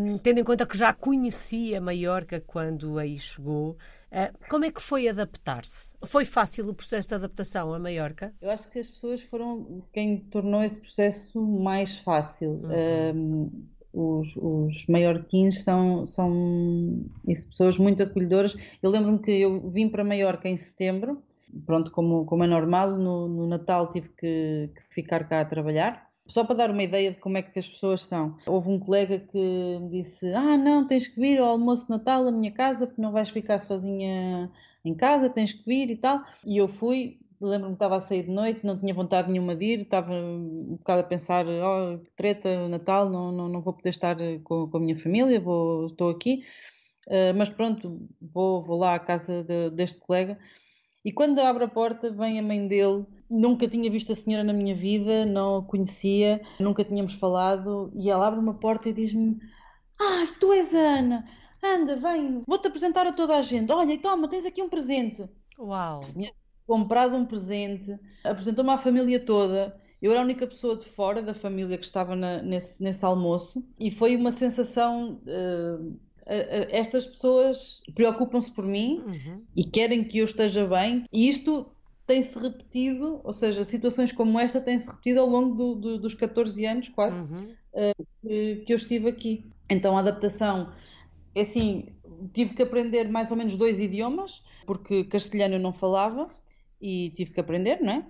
um, 0.00 0.16
tendo 0.18 0.40
em 0.40 0.44
conta 0.44 0.64
que 0.64 0.78
já 0.78 0.92
conhecia 0.92 1.80
Maiorca 1.80 2.40
quando 2.40 2.98
aí 2.98 3.18
chegou, 3.18 3.70
uh, 4.12 4.48
como 4.48 4.64
é 4.64 4.70
que 4.70 4.80
foi 4.80 5.08
adaptar-se? 5.08 5.96
Foi 6.06 6.24
fácil 6.24 6.68
o 6.68 6.74
processo 6.74 7.08
de 7.08 7.14
adaptação 7.16 7.74
a 7.74 7.78
Maiorca? 7.78 8.32
Eu 8.40 8.50
acho 8.50 8.68
que 8.68 8.78
as 8.78 8.88
pessoas 8.88 9.22
foram 9.22 9.82
quem 9.92 10.18
tornou 10.18 10.62
esse 10.62 10.78
processo 10.78 11.40
mais 11.40 11.98
fácil. 11.98 12.62
Uhum. 12.62 13.50
Um, 13.50 13.73
os, 13.94 14.34
os 14.36 14.86
maiorquins 14.88 15.62
são, 15.62 16.04
são 16.04 17.04
isso, 17.28 17.48
pessoas 17.48 17.78
muito 17.78 18.02
acolhedoras. 18.02 18.56
Eu 18.82 18.90
lembro-me 18.90 19.20
que 19.20 19.30
eu 19.30 19.70
vim 19.70 19.88
para 19.88 20.04
Maiorca 20.04 20.48
em 20.48 20.56
setembro, 20.56 21.22
pronto, 21.64 21.90
como, 21.92 22.24
como 22.24 22.42
é 22.42 22.46
normal, 22.46 22.98
no, 22.98 23.28
no 23.28 23.46
Natal 23.46 23.88
tive 23.88 24.08
que, 24.08 24.70
que, 24.74 24.94
ficar 24.94 25.28
cá 25.28 25.40
a 25.40 25.44
trabalhar. 25.44 26.10
Só 26.26 26.42
para 26.42 26.56
dar 26.56 26.70
uma 26.70 26.82
ideia 26.82 27.12
de 27.12 27.18
como 27.18 27.36
é 27.36 27.42
que 27.42 27.58
as 27.58 27.68
pessoas 27.68 28.00
são. 28.02 28.36
Houve 28.46 28.70
um 28.70 28.80
colega 28.80 29.18
que 29.18 29.78
me 29.78 29.90
disse: 29.90 30.26
Ah, 30.32 30.56
não, 30.56 30.86
tens 30.86 31.06
que 31.06 31.20
vir 31.20 31.38
ao 31.38 31.50
almoço 31.50 31.84
de 31.84 31.90
Natal 31.90 32.26
à 32.26 32.32
minha 32.32 32.50
casa, 32.50 32.86
porque 32.86 33.02
não 33.02 33.12
vais 33.12 33.28
ficar 33.28 33.58
sozinha 33.58 34.50
em 34.82 34.94
casa, 34.94 35.28
tens 35.28 35.52
que 35.52 35.64
vir 35.66 35.90
e 35.90 35.96
tal. 35.96 36.22
E 36.44 36.56
eu 36.56 36.66
fui, 36.66 37.18
lembro-me 37.44 37.74
que 37.74 37.76
estava 37.76 37.96
a 37.96 38.00
sair 38.00 38.24
de 38.24 38.30
noite, 38.30 38.64
não 38.64 38.78
tinha 38.78 38.94
vontade 38.94 39.30
nenhuma 39.30 39.54
de 39.54 39.64
ir, 39.66 39.80
estava 39.82 40.12
um 40.12 40.76
bocado 40.78 41.00
a 41.00 41.04
pensar, 41.04 41.46
oh, 41.46 42.00
treta, 42.16 42.68
Natal, 42.68 43.08
não, 43.10 43.30
não, 43.30 43.48
não 43.48 43.60
vou 43.60 43.72
poder 43.72 43.90
estar 43.90 44.16
com, 44.42 44.68
com 44.68 44.76
a 44.76 44.80
minha 44.80 44.98
família, 44.98 45.40
vou, 45.40 45.86
estou 45.86 46.10
aqui, 46.10 46.44
uh, 47.08 47.36
mas 47.36 47.48
pronto, 47.48 48.08
vou, 48.20 48.60
vou 48.60 48.78
lá 48.78 48.94
à 48.94 48.98
casa 48.98 49.44
de, 49.44 49.70
deste 49.70 49.98
colega, 50.00 50.38
e 51.04 51.12
quando 51.12 51.38
abre 51.40 51.64
a 51.64 51.68
porta 51.68 52.10
vem 52.10 52.38
a 52.38 52.42
mãe 52.42 52.66
dele, 52.66 53.04
nunca 53.28 53.68
tinha 53.68 53.90
visto 53.90 54.12
a 54.12 54.16
senhora 54.16 54.42
na 54.42 54.52
minha 54.52 54.74
vida, 54.74 55.26
não 55.26 55.58
a 55.58 55.62
conhecia, 55.62 56.40
nunca 56.58 56.84
tínhamos 56.84 57.14
falado, 57.14 57.92
e 57.94 58.10
ela 58.10 58.26
abre 58.26 58.40
uma 58.40 58.54
porta 58.54 58.88
e 58.88 58.92
diz-me, 58.92 59.38
ai, 60.00 60.28
tu 60.40 60.52
és 60.52 60.74
a 60.74 60.78
Ana, 60.78 61.28
anda, 61.62 61.96
vem, 61.96 62.42
vou-te 62.46 62.68
apresentar 62.68 63.06
a 63.06 63.12
toda 63.12 63.36
a 63.36 63.42
gente, 63.42 63.72
olha, 63.72 63.98
toma, 64.00 64.28
tens 64.28 64.46
aqui 64.46 64.62
um 64.62 64.68
presente. 64.68 65.28
Uau! 65.58 66.00
A 66.02 66.06
senhora 66.06 66.43
comprado 66.66 67.16
um 67.16 67.24
presente, 67.24 67.98
apresentou-me 68.22 68.70
à 68.70 68.76
família 68.76 69.20
toda. 69.20 69.76
Eu 70.00 70.10
era 70.10 70.20
a 70.20 70.24
única 70.24 70.46
pessoa 70.46 70.76
de 70.76 70.86
fora 70.86 71.22
da 71.22 71.32
família 71.32 71.78
que 71.78 71.84
estava 71.84 72.14
na, 72.14 72.42
nesse, 72.42 72.82
nesse 72.82 73.04
almoço 73.04 73.66
e 73.78 73.90
foi 73.90 74.16
uma 74.16 74.30
sensação. 74.30 75.20
Uh, 75.26 75.98
estas 76.70 77.06
pessoas 77.06 77.82
preocupam-se 77.94 78.50
por 78.50 78.64
mim 78.64 79.02
uhum. 79.06 79.42
e 79.54 79.62
querem 79.62 80.02
que 80.02 80.18
eu 80.18 80.24
esteja 80.24 80.66
bem, 80.66 81.04
e 81.12 81.28
isto 81.28 81.66
tem-se 82.06 82.38
repetido, 82.38 83.20
ou 83.22 83.32
seja, 83.32 83.62
situações 83.62 84.10
como 84.10 84.40
esta 84.40 84.58
têm-se 84.58 84.88
repetido 84.88 85.20
ao 85.20 85.28
longo 85.28 85.54
do, 85.54 85.74
do, 85.74 85.98
dos 85.98 86.14
14 86.14 86.64
anos, 86.64 86.88
quase, 86.88 87.20
uhum. 87.20 87.54
uh, 87.74 88.06
que, 88.22 88.56
que 88.66 88.72
eu 88.72 88.76
estive 88.76 89.08
aqui. 89.08 89.44
Então 89.70 89.96
a 89.96 90.00
adaptação 90.00 90.70
é 91.34 91.42
assim, 91.42 91.88
tive 92.32 92.54
que 92.54 92.62
aprender 92.62 93.08
mais 93.08 93.30
ou 93.30 93.36
menos 93.36 93.56
dois 93.56 93.80
idiomas, 93.80 94.42
porque 94.66 95.04
castelhano 95.04 95.56
eu 95.56 95.60
não 95.60 95.72
falava 95.72 96.30
e 96.84 97.08
tive 97.16 97.32
que 97.32 97.40
aprender, 97.40 97.80
não 97.80 97.94
é? 97.94 98.06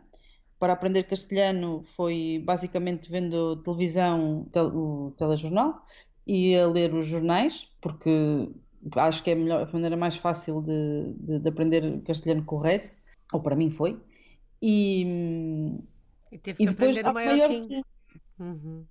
Para 0.59 0.73
aprender 0.73 1.05
castelhano 1.05 1.85
foi 1.85 2.43
basicamente 2.45 3.09
vendo 3.09 3.63
televisão, 3.63 4.49
o 4.57 5.13
telejornal 5.17 5.85
e 6.27 6.57
a 6.57 6.67
ler 6.67 6.93
os 6.93 7.07
jornais, 7.07 7.69
porque 7.81 8.49
acho 8.97 9.23
que 9.23 9.31
é 9.31 9.35
a, 9.35 9.37
melhor, 9.37 9.69
a 9.69 9.73
maneira 9.73 9.97
mais 9.97 10.17
fácil 10.17 10.61
de, 10.61 11.15
de, 11.21 11.39
de, 11.39 11.49
aprender 11.49 12.03
castelhano 12.03 12.45
correto, 12.45 12.97
ou 13.33 13.41
para 13.41 13.55
mim 13.55 13.71
foi. 13.71 14.01
E, 14.61 15.79
e 16.33 16.39
teve 16.39 16.57
que 16.57 16.65
e 16.65 16.67
depois, 16.67 16.97
aprender 16.97 17.11
o 17.11 17.15
maiorquim. 17.15 17.83
Uhum. 18.41 18.85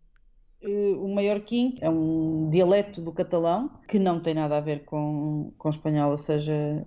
Eh, 0.62 0.94
o 0.96 1.14
maiorquim 1.14 1.78
é 1.82 1.90
um 1.90 2.50
dialeto 2.50 3.02
do 3.02 3.12
catalão 3.12 3.70
que 3.90 4.00
não 4.00 4.22
tem 4.22 4.34
nada 4.34 4.56
a 4.56 4.62
ver 4.62 4.86
com, 4.86 5.52
com 5.58 5.70
espanhol, 5.70 6.12
ou 6.12 6.18
seja, 6.18 6.86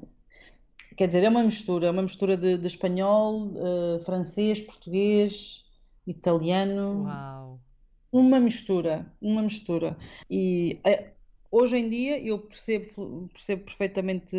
Quer 0.97 1.09
dizer, 1.09 1.25
é 1.25 1.29
uma 1.29 1.43
mistura, 1.43 1.89
é 1.89 1.91
uma 1.91 2.03
mistura 2.03 2.37
de, 2.37 2.57
de 2.57 2.67
espanhol, 2.67 3.49
uh, 3.49 4.01
francês, 4.01 4.61
português, 4.61 5.63
italiano. 6.07 7.05
Uau! 7.05 7.61
Uma 8.11 8.41
mistura, 8.41 9.07
uma 9.21 9.43
mistura. 9.43 9.97
E 10.31 10.81
uh, 10.87 11.07
hoje 11.51 11.77
em 11.77 11.91
dia 11.91 12.19
eu 12.19 12.39
percebo, 12.39 13.29
percebo 13.31 13.65
perfeitamente 13.65 14.37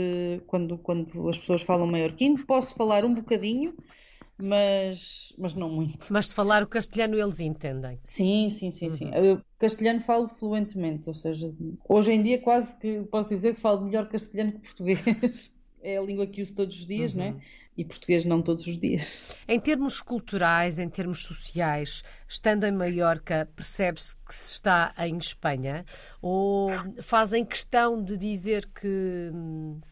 quando, 0.47 0.79
quando 0.79 1.29
as 1.29 1.37
pessoas 1.37 1.61
falam 1.61 1.85
maiorquino. 1.85 2.43
Posso 2.43 2.73
falar 2.73 3.05
um 3.05 3.13
bocadinho, 3.13 3.75
mas, 4.35 5.31
mas 5.37 5.53
não 5.53 5.69
muito. 5.69 6.07
Mas 6.09 6.27
se 6.27 6.33
falar 6.33 6.63
o 6.63 6.67
castelhano 6.67 7.19
eles 7.19 7.39
entendem? 7.39 7.99
Sim, 8.03 8.49
sim, 8.49 8.71
sim, 8.71 8.87
uhum. 8.87 8.95
sim. 8.95 9.11
Eu 9.13 9.41
castelhano 9.59 10.01
falo 10.01 10.27
fluentemente, 10.27 11.07
ou 11.07 11.13
seja, 11.13 11.53
hoje 11.87 12.13
em 12.13 12.23
dia 12.23 12.41
quase 12.41 12.75
que 12.77 13.03
posso 13.11 13.29
dizer 13.29 13.53
que 13.53 13.61
falo 13.61 13.85
melhor 13.85 14.09
castelhano 14.09 14.53
que 14.53 14.59
português. 14.59 15.55
É 15.81 15.97
a 15.97 16.01
língua 16.01 16.27
que 16.27 16.41
uso 16.41 16.55
todos 16.55 16.79
os 16.79 16.85
dias, 16.85 17.11
uhum. 17.13 17.19
não 17.19 17.25
é? 17.25 17.29
Uhum. 17.31 17.39
E 17.77 17.85
português 17.85 18.25
não 18.25 18.41
todos 18.41 18.65
os 18.65 18.75
dias. 18.75 19.35
Em 19.47 19.59
termos 19.59 20.01
culturais, 20.01 20.79
em 20.79 20.89
termos 20.89 21.19
sociais, 21.19 22.03
estando 22.27 22.63
em 22.63 22.71
Maiorca, 22.71 23.47
percebe-se 23.55 24.17
que 24.25 24.33
se 24.33 24.53
está 24.53 24.91
em 24.97 25.15
Espanha? 25.17 25.85
Ou 26.19 26.71
fazem 27.03 27.45
questão 27.45 28.03
de 28.03 28.17
dizer 28.17 28.67
que, 28.73 29.31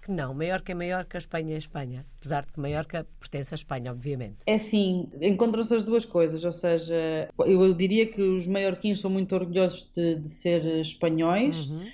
que 0.01 0.11
não, 0.11 0.33
Maiorca 0.33 0.71
é 0.71 0.75
Maiorca, 0.75 1.19
Espanha 1.19 1.53
é 1.53 1.59
Espanha? 1.59 2.07
Apesar 2.17 2.43
de 2.43 2.53
que 2.53 2.59
Maiorca 2.59 3.05
pertence 3.19 3.53
à 3.53 3.55
Espanha, 3.55 3.91
obviamente. 3.91 4.37
É 4.47 4.57
sim, 4.57 5.07
encontram-se 5.21 5.75
as 5.75 5.83
duas 5.83 6.05
coisas, 6.05 6.43
ou 6.43 6.51
seja, 6.51 7.29
eu 7.37 7.73
diria 7.75 8.11
que 8.11 8.19
os 8.19 8.47
maiorquins 8.47 8.99
são 8.99 9.11
muito 9.11 9.35
orgulhosos 9.35 9.91
de, 9.95 10.15
de 10.15 10.27
ser 10.27 10.65
espanhóis, 10.79 11.67
uhum 11.67 11.87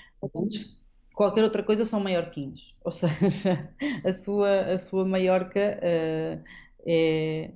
qualquer 1.21 1.43
outra 1.43 1.61
coisa 1.61 1.85
são 1.85 1.99
maiorquins. 1.99 2.73
Ou 2.83 2.89
seja, 2.91 3.69
a 4.03 4.11
sua, 4.11 4.61
a 4.73 4.77
sua 4.77 5.05
Maiorca 5.05 5.79
uh, 5.79 6.43
é, 6.83 7.51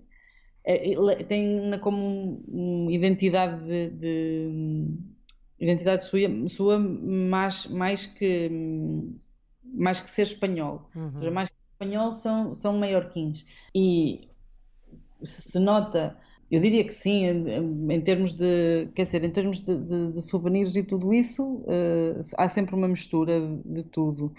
é, 0.63 1.23
tem 1.23 1.79
como 1.79 2.87
identidade 2.91 3.65
de, 3.65 3.89
de 3.89 4.87
identidade 5.59 6.03
sua, 6.05 6.19
sua 6.47 6.77
mais, 6.77 7.65
mais, 7.65 8.05
que, 8.05 8.51
mais 9.63 9.99
que 9.99 10.11
ser 10.11 10.21
espanhol. 10.21 10.87
Uhum. 10.95 11.13
Seja, 11.17 11.31
mais 11.31 11.49
que 11.49 11.55
espanhol 11.71 12.11
são, 12.11 12.53
são 12.53 12.77
maiorquins. 12.77 13.47
E 13.73 14.29
se 15.23 15.57
nota 15.57 16.15
eu 16.51 16.61
diria 16.61 16.83
que 16.83 16.93
sim, 16.93 17.25
em, 17.25 18.01
termos 18.01 18.33
de, 18.33 18.87
quer 18.93 19.03
dizer, 19.03 19.23
em 19.23 19.31
termos 19.31 19.61
de, 19.61 19.75
de, 19.75 20.11
de 20.11 20.21
souvenirs 20.21 20.75
e 20.75 20.83
tudo 20.83 21.13
isso, 21.13 21.43
uh, 21.43 22.19
há 22.37 22.47
sempre 22.47 22.75
uma 22.75 22.87
mistura 22.87 23.41
de 23.65 23.83
tudo. 23.83 24.31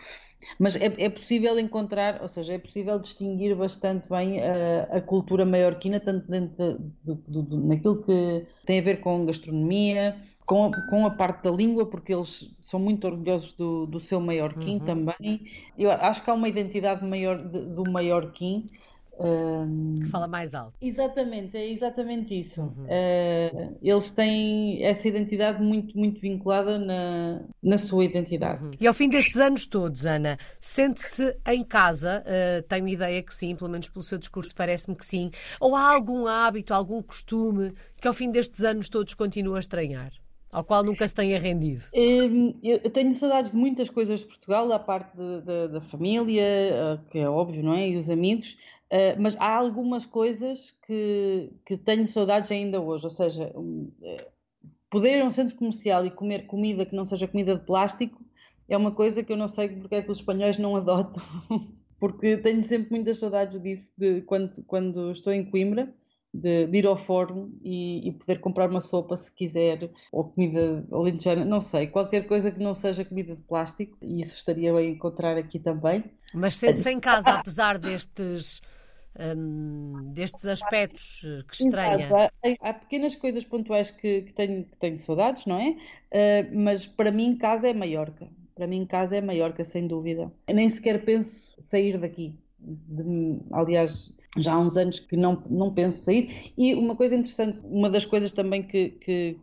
Mas 0.58 0.76
é, 0.76 0.92
é, 0.98 1.08
possível 1.08 1.58
encontrar, 1.58 2.22
ou 2.22 2.28
seja, 2.28 2.54
é 2.54 2.58
possível 2.58 2.98
distinguir 2.98 3.56
bastante 3.56 4.08
bem 4.08 4.40
a, 4.40 4.82
a 4.98 5.00
cultura 5.00 5.44
maiorquina, 5.44 5.98
tanto 5.98 6.30
dentro 6.30 6.78
de, 7.02 7.14
de, 7.26 7.56
naquilo 7.56 8.02
que 8.04 8.46
tem 8.64 8.78
a 8.78 8.82
ver 8.82 9.00
com 9.00 9.24
gastronomia, 9.24 10.16
com 10.44 10.66
a, 10.66 10.88
com 10.88 11.06
a 11.06 11.10
parte 11.10 11.42
da 11.42 11.50
língua, 11.50 11.86
porque 11.86 12.14
eles 12.14 12.54
são 12.62 12.78
muito 12.78 13.06
orgulhosos 13.06 13.52
do, 13.54 13.86
do 13.86 13.98
seu 13.98 14.20
maiorquim 14.20 14.74
uhum. 14.74 14.84
também. 14.84 15.40
Eu 15.76 15.90
acho 15.90 16.22
que 16.22 16.30
há 16.30 16.34
uma 16.34 16.48
identidade 16.48 17.04
maior 17.04 17.36
do 17.38 17.82
maiorquim 17.90 18.68
que 20.02 20.10
fala 20.10 20.26
mais 20.26 20.54
alto. 20.54 20.74
Exatamente, 20.80 21.56
é 21.56 21.70
exatamente 21.70 22.38
isso. 22.38 22.62
Uhum. 22.62 22.84
Uh, 22.84 23.78
eles 23.82 24.10
têm 24.10 24.84
essa 24.84 25.08
identidade 25.08 25.62
muito, 25.62 25.96
muito 25.98 26.20
vinculada 26.20 26.78
na, 26.78 27.42
na 27.62 27.78
sua 27.78 28.04
identidade. 28.04 28.64
Uhum. 28.64 28.70
E 28.80 28.86
ao 28.86 28.94
fim 28.94 29.08
destes 29.08 29.38
anos 29.38 29.66
todos, 29.66 30.04
Ana, 30.04 30.38
sente-se 30.60 31.36
em 31.46 31.64
casa? 31.64 32.24
Uh, 32.26 32.62
tenho 32.68 32.88
ideia 32.88 33.22
que 33.22 33.34
sim, 33.34 33.54
pelo 33.56 33.70
menos 33.70 33.88
pelo 33.88 34.02
seu 34.02 34.18
discurso 34.18 34.54
parece-me 34.54 34.96
que 34.96 35.06
sim. 35.06 35.30
Ou 35.60 35.74
há 35.74 35.94
algum 35.94 36.26
hábito, 36.26 36.74
algum 36.74 37.02
costume 37.02 37.72
que 38.00 38.08
ao 38.08 38.14
fim 38.14 38.30
destes 38.30 38.64
anos 38.64 38.88
todos 38.88 39.14
continua 39.14 39.56
a 39.56 39.60
estranhar? 39.60 40.12
Ao 40.56 40.64
qual 40.64 40.82
nunca 40.82 41.06
se 41.06 41.14
tenha 41.14 41.38
rendido? 41.38 41.82
Eu 41.92 42.90
tenho 42.90 43.12
saudades 43.12 43.50
de 43.50 43.58
muitas 43.58 43.90
coisas 43.90 44.20
de 44.20 44.26
Portugal, 44.26 44.72
a 44.72 44.78
parte 44.78 45.14
de, 45.14 45.40
de, 45.42 45.68
da 45.68 45.80
família, 45.82 46.42
eh, 46.42 46.98
que 47.10 47.18
é 47.18 47.28
óbvio, 47.28 47.62
não 47.62 47.74
é? 47.74 47.90
E 47.90 47.96
os 47.96 48.08
amigos, 48.08 48.56
Uh, 48.92 49.20
mas 49.20 49.36
há 49.36 49.56
algumas 49.56 50.06
coisas 50.06 50.70
que, 50.86 51.50
que 51.64 51.76
tenho 51.76 52.06
saudades 52.06 52.52
ainda 52.52 52.80
hoje, 52.80 53.04
ou 53.04 53.10
seja, 53.10 53.52
uh, 53.56 53.92
poder 54.88 55.18
ir 55.18 55.22
a 55.22 55.26
um 55.26 55.30
centro 55.30 55.56
comercial 55.56 56.06
e 56.06 56.10
comer 56.10 56.46
comida 56.46 56.86
que 56.86 56.94
não 56.94 57.04
seja 57.04 57.26
comida 57.26 57.56
de 57.56 57.64
plástico 57.64 58.24
é 58.68 58.76
uma 58.76 58.92
coisa 58.92 59.22
que 59.22 59.32
eu 59.32 59.36
não 59.36 59.48
sei 59.48 59.68
porque 59.68 59.96
é 59.96 60.02
que 60.02 60.10
os 60.10 60.18
espanhóis 60.18 60.58
não 60.58 60.74
adotam, 60.76 61.22
porque 61.98 62.36
tenho 62.36 62.62
sempre 62.62 62.90
muitas 62.90 63.18
saudades 63.18 63.60
disso 63.60 63.92
de 63.96 64.22
quando, 64.22 64.62
quando 64.64 65.10
estou 65.12 65.32
em 65.32 65.44
Coimbra. 65.44 65.92
De, 66.34 66.66
de 66.66 66.78
ir 66.78 66.86
ao 66.86 66.98
forno 66.98 67.50
e, 67.62 68.06
e, 68.06 68.12
poder 68.12 68.40
comprar 68.40 68.68
uma 68.68 68.82
sopa 68.82 69.16
se 69.16 69.34
quiser, 69.34 69.90
ou 70.12 70.24
comida 70.24 70.86
alentejana, 70.92 71.46
não 71.46 71.62
sei, 71.62 71.86
qualquer 71.86 72.26
coisa 72.26 72.50
que 72.50 72.62
não 72.62 72.74
seja 72.74 73.06
comida 73.06 73.34
de 73.34 73.40
plástico, 73.40 73.96
e 74.02 74.20
isso 74.20 74.36
estaria 74.36 74.74
bem 74.74 74.90
encontrar 74.90 75.38
aqui 75.38 75.58
também. 75.58 76.04
Mas 76.34 76.56
sente-se 76.56 76.90
em 76.90 77.00
casa, 77.00 77.30
apesar 77.30 77.78
destes 77.78 78.60
um, 79.18 80.12
destes 80.12 80.46
aspectos 80.46 81.22
eh, 81.24 81.42
que 81.48 81.62
estranha? 81.62 82.08
Há, 82.12 82.68
há 82.68 82.74
pequenas 82.74 83.16
coisas 83.16 83.44
pontuais 83.44 83.90
que, 83.90 84.22
que, 84.22 84.32
tenho, 84.32 84.64
que 84.64 84.76
tenho 84.76 84.96
saudades, 84.96 85.46
não 85.46 85.58
é? 85.58 85.70
Uh, 85.70 86.58
mas 86.58 86.86
para 86.86 87.10
mim, 87.10 87.36
casa 87.36 87.68
é 87.68 87.74
Maiorca. 87.74 88.28
Para 88.54 88.66
mim, 88.66 88.86
casa 88.86 89.16
é 89.16 89.20
Maiorca, 89.20 89.64
sem 89.64 89.86
dúvida. 89.86 90.32
Eu 90.48 90.54
nem 90.54 90.68
sequer 90.68 91.04
penso 91.04 91.54
sair 91.58 91.98
daqui. 91.98 92.34
De, 92.58 93.38
aliás, 93.52 94.16
já 94.38 94.54
há 94.54 94.58
uns 94.58 94.76
anos 94.76 94.98
que 94.98 95.16
não, 95.16 95.42
não 95.48 95.72
penso 95.72 96.04
sair. 96.04 96.52
E 96.56 96.74
uma 96.74 96.96
coisa 96.96 97.14
interessante, 97.14 97.58
uma 97.64 97.90
das 97.90 98.04
coisas 98.04 98.32
também 98.32 98.62
que, 98.62 98.90
que, 98.90 99.38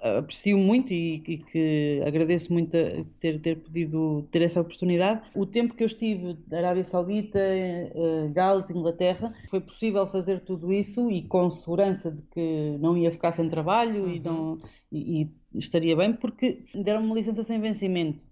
aprecio 0.00 0.58
muito 0.58 0.92
e, 0.92 1.22
e, 1.26 1.38
que 1.38 2.02
agradeço 2.06 2.52
muito 2.52 2.70
ter, 3.18 3.40
ter 3.40 3.56
podido 3.56 4.26
ter 4.30 4.42
essa 4.42 4.60
oportunidade. 4.60 5.22
O 5.34 5.46
tempo 5.46 5.74
que 5.74 5.82
eu 5.82 5.86
estive 5.86 6.36
na 6.48 6.58
Arábia 6.58 6.84
Saudita, 6.84 7.38
uh, 7.38 8.30
Gales, 8.32 8.70
Inglaterra, 8.70 9.34
foi 9.48 9.60
possível 9.60 10.06
fazer 10.06 10.40
tudo 10.40 10.72
isso 10.72 11.10
e 11.10 11.22
com 11.22 11.50
segurança 11.50 12.10
de 12.10 12.22
que 12.22 12.76
não 12.78 12.96
ia 12.96 13.10
ficar 13.10 13.32
sem 13.32 13.48
trabalho 13.48 14.04
uhum. 14.04 14.12
e, 14.12 14.20
não, 14.20 14.58
e, 14.92 15.22
e 15.22 15.58
estaria 15.58 15.96
bem, 15.96 16.12
porque 16.12 16.64
deram-me 16.74 17.14
licença 17.14 17.42
sem 17.42 17.60
vencimento. 17.60 18.24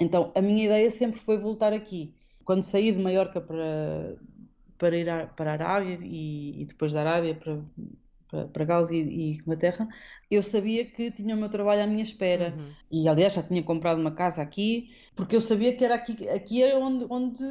Então, 0.00 0.32
a 0.34 0.40
minha 0.40 0.64
ideia 0.64 0.90
sempre 0.90 1.20
foi 1.20 1.38
voltar 1.38 1.72
aqui. 1.72 2.14
Quando 2.44 2.62
saí 2.62 2.90
de 2.90 2.98
Maiorca 2.98 3.40
para, 3.40 4.16
para 4.76 4.96
ir 4.96 5.08
a, 5.08 5.26
para 5.26 5.50
a 5.50 5.54
Arábia 5.54 5.98
e, 6.02 6.62
e 6.62 6.64
depois 6.64 6.92
da 6.92 7.00
Arábia 7.00 7.34
para, 7.34 7.58
para, 8.34 8.48
para 8.48 8.64
Gales 8.64 8.90
e, 8.90 8.96
e, 8.96 9.30
Inglaterra, 9.34 9.88
eu 10.30 10.42
sabia 10.42 10.84
que 10.84 11.10
tinha 11.12 11.34
o 11.34 11.38
meu 11.38 11.48
trabalho 11.48 11.82
à 11.82 11.86
minha 11.86 12.02
espera. 12.02 12.54
Uhum. 12.56 12.72
E 12.90 13.08
aliás 13.08 13.34
já 13.34 13.42
tinha 13.42 13.62
comprado 13.62 14.00
uma 14.00 14.10
casa 14.10 14.42
aqui, 14.42 14.90
porque 15.14 15.36
eu 15.36 15.40
sabia 15.40 15.74
que 15.76 15.84
era 15.84 15.94
aqui, 15.94 16.28
aqui 16.28 16.62
era 16.62 16.78
onde, 16.78 17.06
onde 17.08 17.44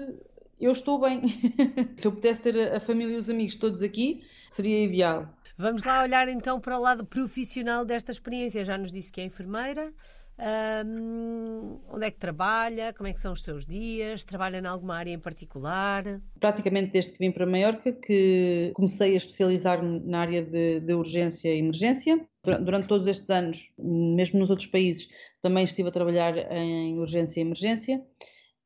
eu 0.59 0.71
estou 0.71 0.99
bem. 0.99 1.21
Se 1.95 2.07
eu 2.07 2.11
pudesse 2.11 2.41
ter 2.43 2.73
a 2.73 2.79
família 2.79 3.13
e 3.13 3.17
os 3.17 3.29
amigos 3.29 3.55
todos 3.55 3.81
aqui, 3.81 4.23
seria 4.49 4.83
ideal. 4.83 5.33
Vamos 5.57 5.83
lá 5.83 6.01
olhar 6.01 6.27
então 6.27 6.59
para 6.59 6.77
o 6.77 6.81
lado 6.81 7.05
profissional 7.05 7.85
desta 7.85 8.11
experiência. 8.11 8.63
Já 8.63 8.77
nos 8.77 8.91
disse 8.91 9.11
que 9.11 9.21
é 9.21 9.25
enfermeira. 9.25 9.93
Um, 10.35 11.79
onde 11.89 12.07
é 12.07 12.11
que 12.11 12.17
trabalha? 12.17 12.91
Como 12.93 13.07
é 13.07 13.13
que 13.13 13.19
são 13.19 13.33
os 13.33 13.43
seus 13.43 13.67
dias? 13.67 14.23
Trabalha 14.23 14.57
em 14.57 14.65
alguma 14.65 14.95
área 14.95 15.11
em 15.11 15.19
particular? 15.19 16.19
Praticamente 16.39 16.91
desde 16.91 17.11
que 17.11 17.19
vim 17.19 17.31
para 17.31 17.45
Maiorca 17.45 17.93
que 17.93 18.71
comecei 18.73 19.13
a 19.13 19.17
especializar-me 19.17 19.99
na 19.99 20.21
área 20.21 20.41
de, 20.41 20.79
de, 20.79 20.93
urgência 20.95 21.53
e 21.53 21.59
emergência. 21.59 22.19
Durante 22.43 22.87
todos 22.87 23.07
estes 23.07 23.29
anos, 23.29 23.71
mesmo 23.77 24.39
nos 24.39 24.49
outros 24.49 24.67
países, 24.67 25.07
também 25.39 25.63
estive 25.65 25.89
a 25.89 25.91
trabalhar 25.91 26.35
em 26.51 26.97
urgência 26.99 27.39
e 27.39 27.43
emergência. 27.43 28.01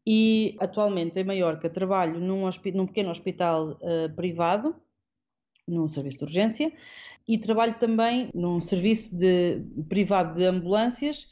E 0.06 0.56
atualmente 0.62 1.20
em 1.20 1.26
Maiorca 1.26 1.70
trabalho 1.70 2.18
num, 2.18 2.50
num 2.74 2.88
pequeno 2.88 3.12
hospital 3.12 3.78
uh, 3.82 4.16
privado, 4.16 4.74
num 5.68 5.88
serviço 5.88 6.20
de 6.20 6.24
urgência, 6.24 6.72
e 7.28 7.38
trabalho 7.38 7.76
também 7.78 8.30
num 8.34 8.62
serviço 8.62 9.16
de, 9.16 9.62
privado 9.90 10.36
de 10.36 10.46
ambulâncias 10.46 11.28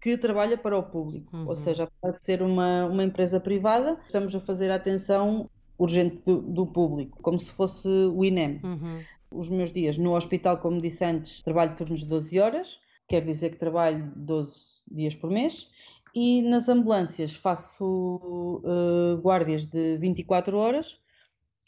que 0.00 0.18
trabalha 0.18 0.58
para 0.58 0.76
o 0.76 0.82
público, 0.82 1.36
uhum. 1.36 1.46
ou 1.48 1.54
seja, 1.54 1.84
apesar 1.84 2.18
de 2.18 2.24
ser 2.24 2.42
uma, 2.42 2.86
uma 2.86 3.04
empresa 3.04 3.38
privada, 3.38 4.00
estamos 4.04 4.34
a 4.34 4.40
fazer 4.40 4.68
a 4.70 4.74
atenção 4.74 5.48
urgente 5.78 6.24
do, 6.26 6.42
do 6.42 6.66
público, 6.66 7.22
como 7.22 7.38
se 7.38 7.52
fosse 7.52 7.88
o 7.88 8.24
INEM. 8.24 8.60
Uhum. 8.64 9.00
Os 9.30 9.48
meus 9.48 9.72
dias 9.72 9.96
no 9.96 10.14
hospital, 10.14 10.58
como 10.58 10.80
disse 10.80 11.04
antes, 11.04 11.40
trabalho 11.40 11.76
turnos 11.76 12.00
de 12.00 12.06
12 12.06 12.40
horas, 12.40 12.80
quer 13.06 13.24
dizer 13.24 13.50
que 13.50 13.56
trabalho 13.56 14.12
12 14.16 14.56
dias 14.90 15.14
por 15.14 15.30
mês, 15.30 15.68
e 16.14 16.42
nas 16.42 16.68
ambulâncias 16.68 17.36
faço 17.36 18.60
uh, 18.64 19.20
guardas 19.22 19.64
de 19.64 19.96
24 19.98 20.56
horas, 20.56 21.00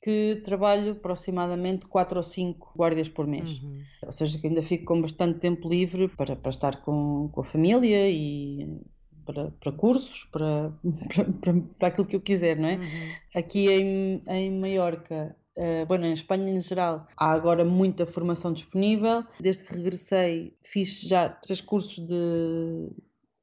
que 0.04 0.42
trabalho 0.44 0.92
aproximadamente 0.92 1.86
4 1.86 2.18
ou 2.18 2.22
5 2.22 2.74
guardas 2.76 3.08
por 3.08 3.26
mês. 3.26 3.62
Uhum. 3.62 3.80
Ou 4.04 4.12
seja, 4.12 4.38
que 4.38 4.46
ainda 4.46 4.62
fico 4.62 4.84
com 4.84 5.00
bastante 5.00 5.38
tempo 5.38 5.66
livre 5.66 6.08
para, 6.08 6.36
para 6.36 6.50
estar 6.50 6.82
com, 6.82 7.30
com 7.32 7.40
a 7.40 7.44
família 7.44 8.10
e 8.10 8.82
para, 9.24 9.50
para 9.52 9.72
cursos, 9.72 10.24
para, 10.24 10.70
para, 11.40 11.54
para, 11.78 11.88
aquilo 11.88 12.06
que 12.06 12.16
eu 12.16 12.20
quiser, 12.20 12.58
não 12.58 12.68
é? 12.68 12.76
Uhum. 12.76 13.14
Aqui 13.34 13.66
em, 13.70 14.22
em 14.28 14.50
Maiorca 14.60 15.34
Uh, 15.56 15.86
bueno, 15.86 16.04
em 16.04 16.12
Espanha 16.12 16.50
em 16.50 16.60
geral 16.60 17.06
há 17.16 17.30
agora 17.30 17.64
muita 17.64 18.04
formação 18.04 18.52
disponível. 18.52 19.22
Desde 19.38 19.62
que 19.62 19.72
regressei 19.72 20.52
fiz 20.64 21.00
já 21.02 21.28
três 21.28 21.60
cursos 21.60 22.04
de, 22.04 22.90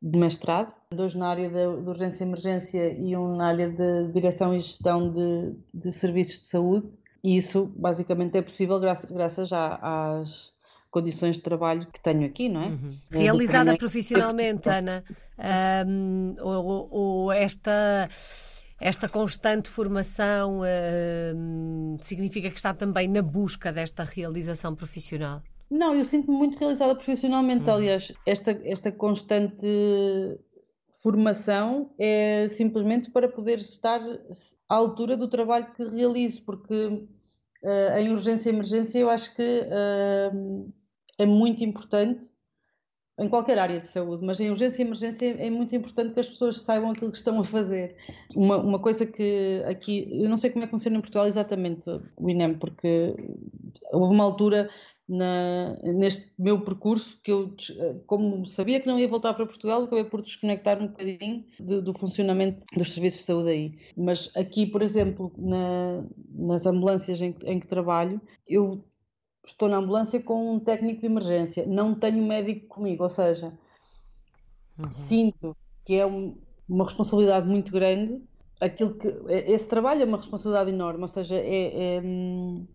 de 0.02 0.18
mestrado, 0.18 0.74
dois 0.92 1.14
na 1.14 1.28
área 1.30 1.50
de, 1.50 1.88
urgência 1.88 2.24
e 2.24 2.28
emergência 2.28 2.94
e 2.98 3.16
um 3.16 3.36
na 3.36 3.48
área 3.48 3.70
de 3.70 4.12
direção 4.12 4.54
e 4.54 4.60
gestão 4.60 5.12
de, 5.12 5.54
de 5.74 5.92
serviços 5.92 6.40
de 6.40 6.46
saúde. 6.46 6.88
E 7.24 7.38
isso 7.38 7.72
basicamente 7.76 8.38
é 8.38 8.42
possível 8.42 8.80
graças, 8.80 9.12
graças 9.12 9.50
às 9.54 10.52
condições 10.90 11.36
de 11.36 11.42
trabalho 11.42 11.86
que 11.86 12.02
tenho 12.02 12.26
aqui, 12.26 12.50
não 12.50 12.64
é? 12.64 12.68
Uhum. 12.68 12.90
Realizada 13.12 13.78
profissionalmente, 13.78 14.68
Ana, 14.68 15.04
um, 15.88 16.36
ou, 16.42 16.88
ou 16.92 17.32
esta 17.32 18.10
Esta 18.84 19.08
constante 19.08 19.70
formação 19.70 20.62
uh, 20.62 21.98
significa 22.02 22.50
que 22.50 22.58
está 22.58 22.74
também 22.74 23.08
na 23.08 23.22
busca 23.22 23.72
desta 23.72 24.04
realização 24.04 24.76
profissional? 24.76 25.44
Não, 25.72 25.96
eu 25.96 26.04
sinto-me 26.04 26.38
muito 26.38 26.60
realizada 26.60 26.94
profissionalmente. 26.94 27.70
Uhum. 27.70 27.76
Aliás, 27.76 28.12
esta, 28.26 28.52
esta 28.66 28.92
constante 28.92 29.66
formação 31.02 31.90
é 31.98 32.46
simplesmente 32.50 33.10
para 33.10 33.30
poder 33.30 33.58
estar 33.58 34.02
à 34.68 34.76
altura 34.76 35.16
do 35.16 35.30
trabalho 35.30 35.72
que 35.74 35.84
realizo, 35.86 36.44
porque 36.44 36.74
uh, 36.74 37.98
em 37.98 38.12
urgência 38.12 38.50
e 38.50 38.54
emergência 38.54 39.00
eu 39.00 39.10
acho 39.10 39.34
que 39.34 39.42
uh, 39.62 40.68
é 41.18 41.26
muito 41.26 41.64
importante 41.64 42.26
em 43.18 43.30
qualquer 43.30 43.58
área 43.58 43.80
de 43.80 43.88
saúde, 43.88 44.26
mas 44.26 44.42
em 44.42 44.50
urgência 44.50 44.82
e 44.82 44.86
emergência 44.86 45.26
é 45.26 45.50
muito 45.50 45.74
importante 45.74 46.14
que 46.14 46.20
as 46.20 46.28
pessoas 46.28 46.60
saibam 46.62 46.92
aquilo 46.92 47.12
que 47.12 47.18
estão 47.18 47.40
a 47.40 47.44
fazer. 47.44 47.96
Uma, 48.36 48.58
uma 48.58 48.80
coisa 48.80 49.06
que 49.06 49.64
aqui, 49.66 50.06
eu 50.12 50.30
não 50.30 50.38
sei 50.38 50.50
como 50.50 50.64
é 50.64 50.68
que 50.68 50.72
funciona 50.72 50.98
em 50.98 51.02
Portugal 51.02 51.28
exatamente 51.28 51.90
o 52.18 52.30
INEM, 52.30 52.58
porque 52.58 53.16
houve 53.94 54.14
uma 54.14 54.24
altura 54.24 54.70
na, 55.12 55.78
neste 55.84 56.32
meu 56.39 56.62
percurso 56.62 57.19
que 57.21 57.34
eu, 57.34 57.54
como 58.08 58.45
sabia 58.45 58.80
que 58.80 58.88
não 58.88 58.97
ia 58.97 59.10
voltar 59.10 59.34
para 59.34 59.45
Portugal, 59.45 59.84
acabei 59.84 60.06
por 60.06 60.21
desconectar 60.21 60.82
um 60.82 60.88
bocadinho 60.88 61.43
de, 61.60 61.82
do 61.82 61.93
funcionamento 61.93 62.63
dos 62.74 62.93
serviços 62.93 63.19
de 63.19 63.26
saúde 63.26 63.50
aí. 63.50 63.80
Mas 63.97 64.32
aqui, 64.38 64.65
por 64.65 64.82
exemplo, 64.82 65.34
na, 65.38 66.06
nas 66.34 66.65
ambulâncias 66.65 67.21
em, 67.21 67.36
em 67.43 67.60
que 67.60 67.67
trabalho, 67.67 68.21
eu 68.47 68.86
estou 69.43 69.67
na 69.67 69.78
ambulância 69.78 70.21
com 70.21 70.56
um 70.56 70.60
técnico 70.60 71.02
de 71.02 71.08
emergência, 71.08 71.65
não 71.67 71.93
tenho 71.93 72.26
médico 72.26 72.67
comigo, 72.67 73.04
ou 73.04 73.10
seja, 73.10 73.52
uhum. 74.80 74.93
sinto 74.93 75.58
que 75.84 75.95
é 75.95 76.06
um, 76.06 76.38
uma 76.69 76.86
responsabilidade 76.86 77.45
muito 77.45 77.69
grande. 77.74 78.21
Aquilo 78.62 78.93
que 78.93 79.08
esse 79.28 79.67
trabalho 79.67 80.04
é 80.04 80.06
uma 80.06 80.17
responsabilidade 80.17 80.69
enorme, 80.69 81.02
ou 81.02 81.10
seja, 81.10 81.36
é, 81.36 81.97
é 81.97 82.02
hum, 82.02 82.65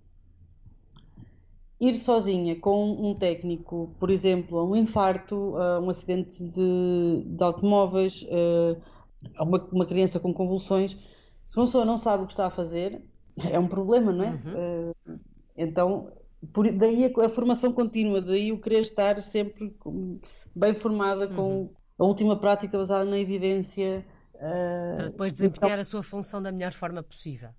ir 1.81 1.95
sozinha 1.95 2.59
com 2.59 2.93
um 2.93 3.15
técnico, 3.15 3.95
por 3.99 4.11
exemplo, 4.11 4.59
a 4.59 4.65
um 4.65 4.75
infarto, 4.75 5.57
a 5.57 5.81
um 5.81 5.91
acidente 5.91 6.43
de, 6.43 7.23
de 7.27 7.45
automóveis, 7.45 8.27
a 9.37 9.45
uma, 9.45 9.59
uma, 9.71 9.87
criança 9.87 10.19
com 10.19 10.33
convulsões, 10.33 10.97
se 11.47 11.57
uma 11.57 11.67
pessoa 11.67 11.85
não 11.85 11.99
sabe 11.99 12.25
o 12.25 12.27
que 12.27 12.33
está 12.33 12.47
a 12.47 12.51
fazer, 12.51 13.03
é 13.51 13.59
um 13.59 13.69
problema, 13.69 14.13
não 14.13 14.25
é? 14.25 14.31
Uhum. 14.31 14.93
Uh, 15.15 15.21
então, 15.57 16.13
por, 16.53 16.71
daí 16.73 17.05
a, 17.05 17.27
a, 17.27 17.29
formação 17.29 17.73
contínua, 17.73 18.21
daí 18.21 18.53
o 18.53 18.61
querer 18.61 18.81
estar 18.81 19.21
sempre 19.21 19.75
bem 20.55 20.75
formada 20.75 21.29
com 21.29 21.63
uhum. 21.63 21.71
a 21.99 22.05
última 22.05 22.39
prática 22.39 22.79
basada 22.79 23.05
na 23.05 23.19
evidência. 23.19 24.05
Uh, 24.35 24.97
Para 24.97 25.05
depois 25.09 25.33
desempenhar 25.33 25.73
então, 25.73 25.81
a 25.81 25.85
sua 25.85 26.03
função 26.03 26.43
da 26.43 26.51
melhor 26.51 26.73
forma 26.73 27.03
possível. 27.03 27.51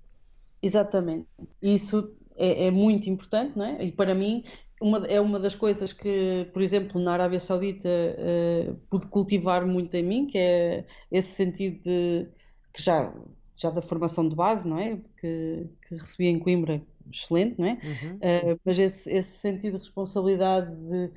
Exatamente. 0.61 1.27
Isso 1.61 2.15
é, 2.37 2.67
é, 2.67 2.71
muito 2.71 3.09
importante, 3.09 3.57
não 3.57 3.65
é? 3.65 3.85
E 3.85 3.91
para 3.91 4.13
mim 4.13 4.43
uma, 4.79 4.99
é 5.07 5.19
uma 5.19 5.39
das 5.39 5.55
coisas 5.55 5.91
que, 5.91 6.47
por 6.53 6.61
exemplo, 6.61 7.01
na 7.01 7.13
Arábia 7.13 7.39
Saudita 7.39 7.89
uh, 7.89 8.75
pude 8.89 9.07
cultivar 9.07 9.65
muito 9.65 9.95
em 9.95 10.03
mim, 10.03 10.27
que 10.27 10.37
é 10.37 10.85
esse 11.11 11.31
sentido 11.31 11.81
de 11.81 12.27
que 12.73 12.83
já 12.83 13.11
já 13.55 13.71
da 13.71 13.81
formação 13.81 14.29
de 14.29 14.35
base, 14.35 14.67
não 14.69 14.77
é? 14.77 14.97
Que, 15.19 15.65
que 15.87 15.95
recebi 15.95 16.27
em 16.27 16.37
Coimbra, 16.37 16.79
excelente, 17.11 17.59
não 17.59 17.67
é? 17.67 17.71
Uhum. 17.71 18.15
Uh, 18.17 18.59
mas 18.63 18.77
esse, 18.77 19.11
esse 19.11 19.37
sentido 19.39 19.73
de 19.73 19.79
responsabilidade 19.79 20.75
de, 20.75 21.11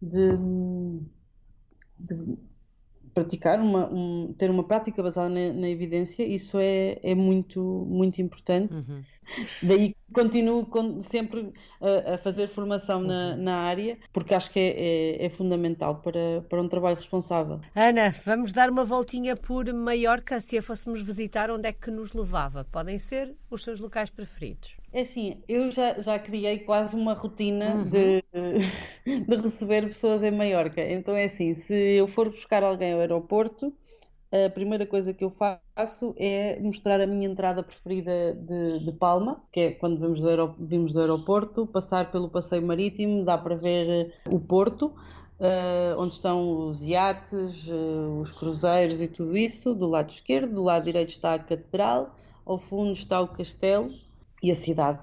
de, 0.00 0.38
de 1.98 2.38
praticar 3.14 3.60
uma, 3.60 3.86
um, 3.92 4.34
ter 4.36 4.50
uma 4.50 4.64
prática 4.64 5.02
baseada 5.02 5.28
na, 5.28 5.52
na, 5.52 5.68
evidência, 5.68 6.22
isso 6.22 6.58
é, 6.58 6.98
é 7.02 7.14
muito, 7.14 7.60
muito 7.88 8.20
importante. 8.20 8.74
Uhum. 8.74 9.02
Daí 9.62 9.94
continuo 10.12 10.68
sempre 11.00 11.52
a, 11.80 12.14
a 12.14 12.18
fazer 12.18 12.48
formação 12.48 13.00
uhum. 13.00 13.06
na, 13.06 13.36
na, 13.36 13.56
área, 13.56 13.98
porque 14.12 14.34
acho 14.34 14.50
que 14.50 14.58
é, 14.58 15.22
é, 15.22 15.26
é, 15.26 15.30
fundamental 15.30 15.96
para, 15.96 16.42
para 16.48 16.60
um 16.60 16.68
trabalho 16.68 16.96
responsável. 16.96 17.60
Ana, 17.74 18.10
vamos 18.24 18.52
dar 18.52 18.70
uma 18.70 18.84
voltinha 18.84 19.36
por 19.36 19.72
Maiorca. 19.72 20.40
Se 20.40 20.58
a 20.58 20.62
fôssemos 20.62 21.00
visitar, 21.00 21.50
onde 21.50 21.68
é 21.68 21.72
que 21.72 21.90
nos 21.90 22.12
levava? 22.12 22.64
Podem 22.70 22.98
ser 22.98 23.34
os 23.50 23.62
seus 23.62 23.80
locais 23.80 24.10
preferidos? 24.10 24.81
É 24.92 25.00
assim, 25.00 25.42
eu 25.48 25.70
já, 25.70 25.98
já 25.98 26.18
criei 26.18 26.58
quase 26.58 26.94
uma 26.94 27.14
rotina 27.14 27.76
uhum. 27.76 27.84
de, 27.84 28.24
de 29.26 29.36
receber 29.36 29.86
pessoas 29.86 30.22
em 30.22 30.30
Maiorca. 30.30 30.82
Então 30.82 31.16
é 31.16 31.24
assim, 31.24 31.54
se 31.54 31.74
eu 31.74 32.06
for 32.06 32.28
buscar 32.28 32.62
alguém 32.62 32.92
ao 32.92 33.00
aeroporto, 33.00 33.72
a 34.30 34.50
primeira 34.50 34.86
coisa 34.86 35.14
que 35.14 35.24
eu 35.24 35.30
faço 35.30 36.14
é 36.18 36.60
mostrar 36.60 37.00
a 37.00 37.06
minha 37.06 37.26
entrada 37.26 37.62
preferida 37.62 38.34
de, 38.34 38.84
de 38.84 38.92
Palma, 38.92 39.42
que 39.50 39.60
é 39.60 39.70
quando 39.70 39.98
vimos 39.98 40.20
do, 40.20 40.54
vimos 40.58 40.92
do 40.92 41.00
aeroporto, 41.00 41.66
passar 41.66 42.10
pelo 42.10 42.28
passeio 42.28 42.62
marítimo, 42.62 43.24
dá 43.24 43.38
para 43.38 43.54
ver 43.54 44.14
o 44.30 44.38
porto, 44.38 44.86
uh, 45.38 45.98
onde 45.98 46.14
estão 46.14 46.68
os 46.68 46.82
iates, 46.82 47.66
uh, 47.68 48.20
os 48.20 48.32
cruzeiros 48.32 49.00
e 49.00 49.08
tudo 49.08 49.36
isso, 49.36 49.74
do 49.74 49.86
lado 49.86 50.10
esquerdo, 50.10 50.54
do 50.54 50.62
lado 50.62 50.84
direito 50.84 51.10
está 51.10 51.34
a 51.34 51.38
catedral, 51.38 52.14
ao 52.44 52.58
fundo 52.58 52.92
está 52.92 53.20
o 53.20 53.28
castelo 53.28 53.90
e 54.42 54.50
a 54.50 54.54
cidade 54.54 55.02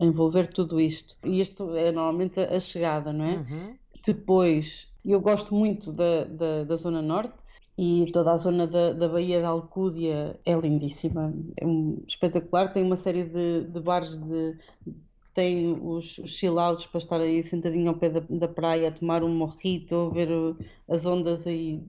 a 0.00 0.04
envolver 0.04 0.48
tudo 0.48 0.80
isto. 0.80 1.16
E 1.24 1.40
isto 1.40 1.74
é 1.76 1.92
normalmente 1.92 2.40
a 2.40 2.58
chegada, 2.58 3.12
não 3.12 3.24
é? 3.24 3.36
Uhum. 3.36 3.74
Depois, 4.04 4.92
eu 5.04 5.20
gosto 5.20 5.54
muito 5.54 5.92
da, 5.92 6.24
da, 6.24 6.64
da, 6.64 6.76
Zona 6.76 7.00
Norte 7.00 7.34
e 7.78 8.10
toda 8.12 8.32
a 8.32 8.36
zona 8.36 8.66
da, 8.66 8.92
da 8.92 9.08
Baía 9.08 9.40
da 9.40 9.48
Alcúdia 9.48 10.38
é 10.44 10.54
lindíssima, 10.54 11.32
é 11.56 11.66
um, 11.66 12.02
espetacular. 12.06 12.72
Tem 12.72 12.82
uma 12.82 12.96
série 12.96 13.24
de, 13.24 13.64
de 13.64 13.80
bares 13.80 14.16
de, 14.16 14.58
que 14.84 15.32
têm 15.32 15.72
os, 15.80 16.18
os 16.18 16.30
chill-outs 16.30 16.86
para 16.86 16.98
estar 16.98 17.20
aí 17.20 17.42
sentadinho 17.42 17.90
ao 17.90 17.96
pé 17.96 18.10
da, 18.10 18.22
da 18.28 18.48
praia 18.48 18.88
a 18.88 18.92
tomar 18.92 19.22
um 19.22 19.32
morrito, 19.32 20.10
ver 20.10 20.30
o, 20.30 20.56
as 20.88 21.06
ondas 21.06 21.46
aí 21.46 21.80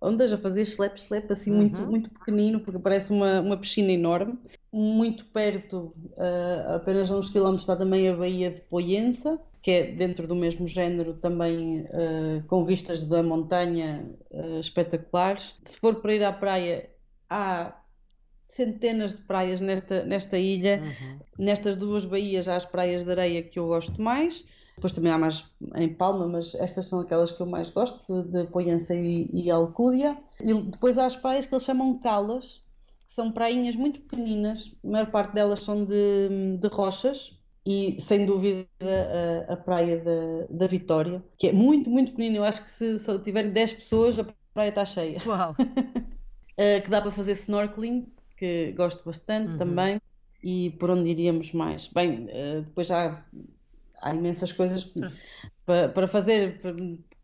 ondas 0.00 0.32
a 0.32 0.38
fazer 0.38 0.62
slap 0.62 0.96
slap 0.96 1.30
assim 1.30 1.50
uhum. 1.50 1.56
muito 1.56 1.86
muito 1.86 2.10
pequenino 2.10 2.60
porque 2.60 2.78
parece 2.78 3.10
uma, 3.12 3.40
uma 3.40 3.56
piscina 3.56 3.90
enorme 3.90 4.38
muito 4.76 5.24
perto 5.26 5.94
uh, 6.18 6.74
apenas 6.76 7.10
a 7.10 7.16
uns 7.16 7.30
quilómetros 7.30 7.62
está 7.62 7.76
também 7.76 8.08
a 8.08 8.14
Baía 8.14 8.50
de 8.50 8.60
Poiensa 8.60 9.40
que 9.62 9.70
é 9.70 9.86
dentro 9.92 10.28
do 10.28 10.34
mesmo 10.36 10.68
género 10.68 11.14
também 11.14 11.80
uh, 11.80 12.46
com 12.46 12.62
vistas 12.62 13.02
da 13.04 13.22
montanha 13.22 14.04
uh, 14.30 14.60
espetaculares 14.60 15.56
se 15.64 15.80
for 15.80 15.96
para 15.96 16.14
ir 16.14 16.22
à 16.22 16.32
praia 16.32 16.90
há 17.30 17.74
centenas 18.46 19.14
de 19.14 19.22
praias 19.22 19.60
nesta, 19.60 20.04
nesta 20.04 20.38
ilha 20.38 20.82
uhum. 20.82 21.18
nestas 21.38 21.74
duas 21.74 22.04
baías 22.04 22.46
há 22.46 22.56
as 22.56 22.66
praias 22.66 23.02
de 23.02 23.10
areia 23.10 23.42
que 23.42 23.58
eu 23.58 23.68
gosto 23.68 24.00
mais 24.00 24.44
depois 24.76 24.92
também 24.92 25.10
há 25.10 25.16
mais 25.16 25.42
em 25.74 25.88
Palma, 25.88 26.28
mas 26.28 26.54
estas 26.54 26.86
são 26.86 27.00
aquelas 27.00 27.30
que 27.30 27.40
eu 27.40 27.46
mais 27.46 27.70
gosto, 27.70 28.22
de, 28.24 28.46
de 28.46 28.94
e, 28.94 29.44
e 29.44 29.50
Alcúdia. 29.50 30.18
E 30.38 30.52
depois 30.52 30.98
há 30.98 31.06
as 31.06 31.16
praias 31.16 31.46
que 31.46 31.54
eles 31.54 31.64
chamam 31.64 31.98
calas, 31.98 32.62
que 33.06 33.12
são 33.12 33.32
prainhas 33.32 33.76
muito 33.76 34.00
pequeninas, 34.00 34.74
a 34.84 34.88
maior 34.88 35.10
parte 35.10 35.34
delas 35.34 35.62
são 35.62 35.84
de, 35.84 36.58
de 36.60 36.68
rochas, 36.68 37.36
e 37.66 37.96
sem 38.00 38.24
dúvida 38.24 38.66
a, 38.80 39.54
a 39.54 39.56
praia 39.56 39.98
da, 39.98 40.46
da, 40.48 40.66
Vitória, 40.68 41.20
que 41.36 41.48
é 41.48 41.52
muito, 41.52 41.90
muito 41.90 42.12
pequenina. 42.12 42.36
Eu 42.36 42.44
acho 42.44 42.62
que 42.62 42.70
se 42.70 42.96
só 42.96 43.18
tiver 43.18 43.50
10 43.50 43.72
pessoas, 43.72 44.18
a 44.18 44.24
praia 44.54 44.68
está 44.68 44.84
cheia. 44.84 45.18
Uau! 45.26 45.54
Eh, 46.58 46.80
que 46.80 46.88
dá 46.88 47.02
para 47.02 47.10
fazer 47.10 47.32
snorkeling, 47.32 48.10
que 48.34 48.72
gosto 48.72 49.04
bastante 49.04 49.50
uhum. 49.50 49.58
também. 49.58 50.00
E 50.42 50.70
por 50.78 50.88
onde 50.90 51.10
iríamos 51.10 51.52
mais? 51.52 51.86
Bem, 51.88 52.28
eh, 52.30 52.62
depois 52.64 52.86
já 52.86 53.22
há 54.00 54.14
imensas 54.14 54.52
coisas 54.52 54.90
para, 55.66 55.90
para 55.90 56.08
fazer, 56.08 56.58
para, 56.62 56.74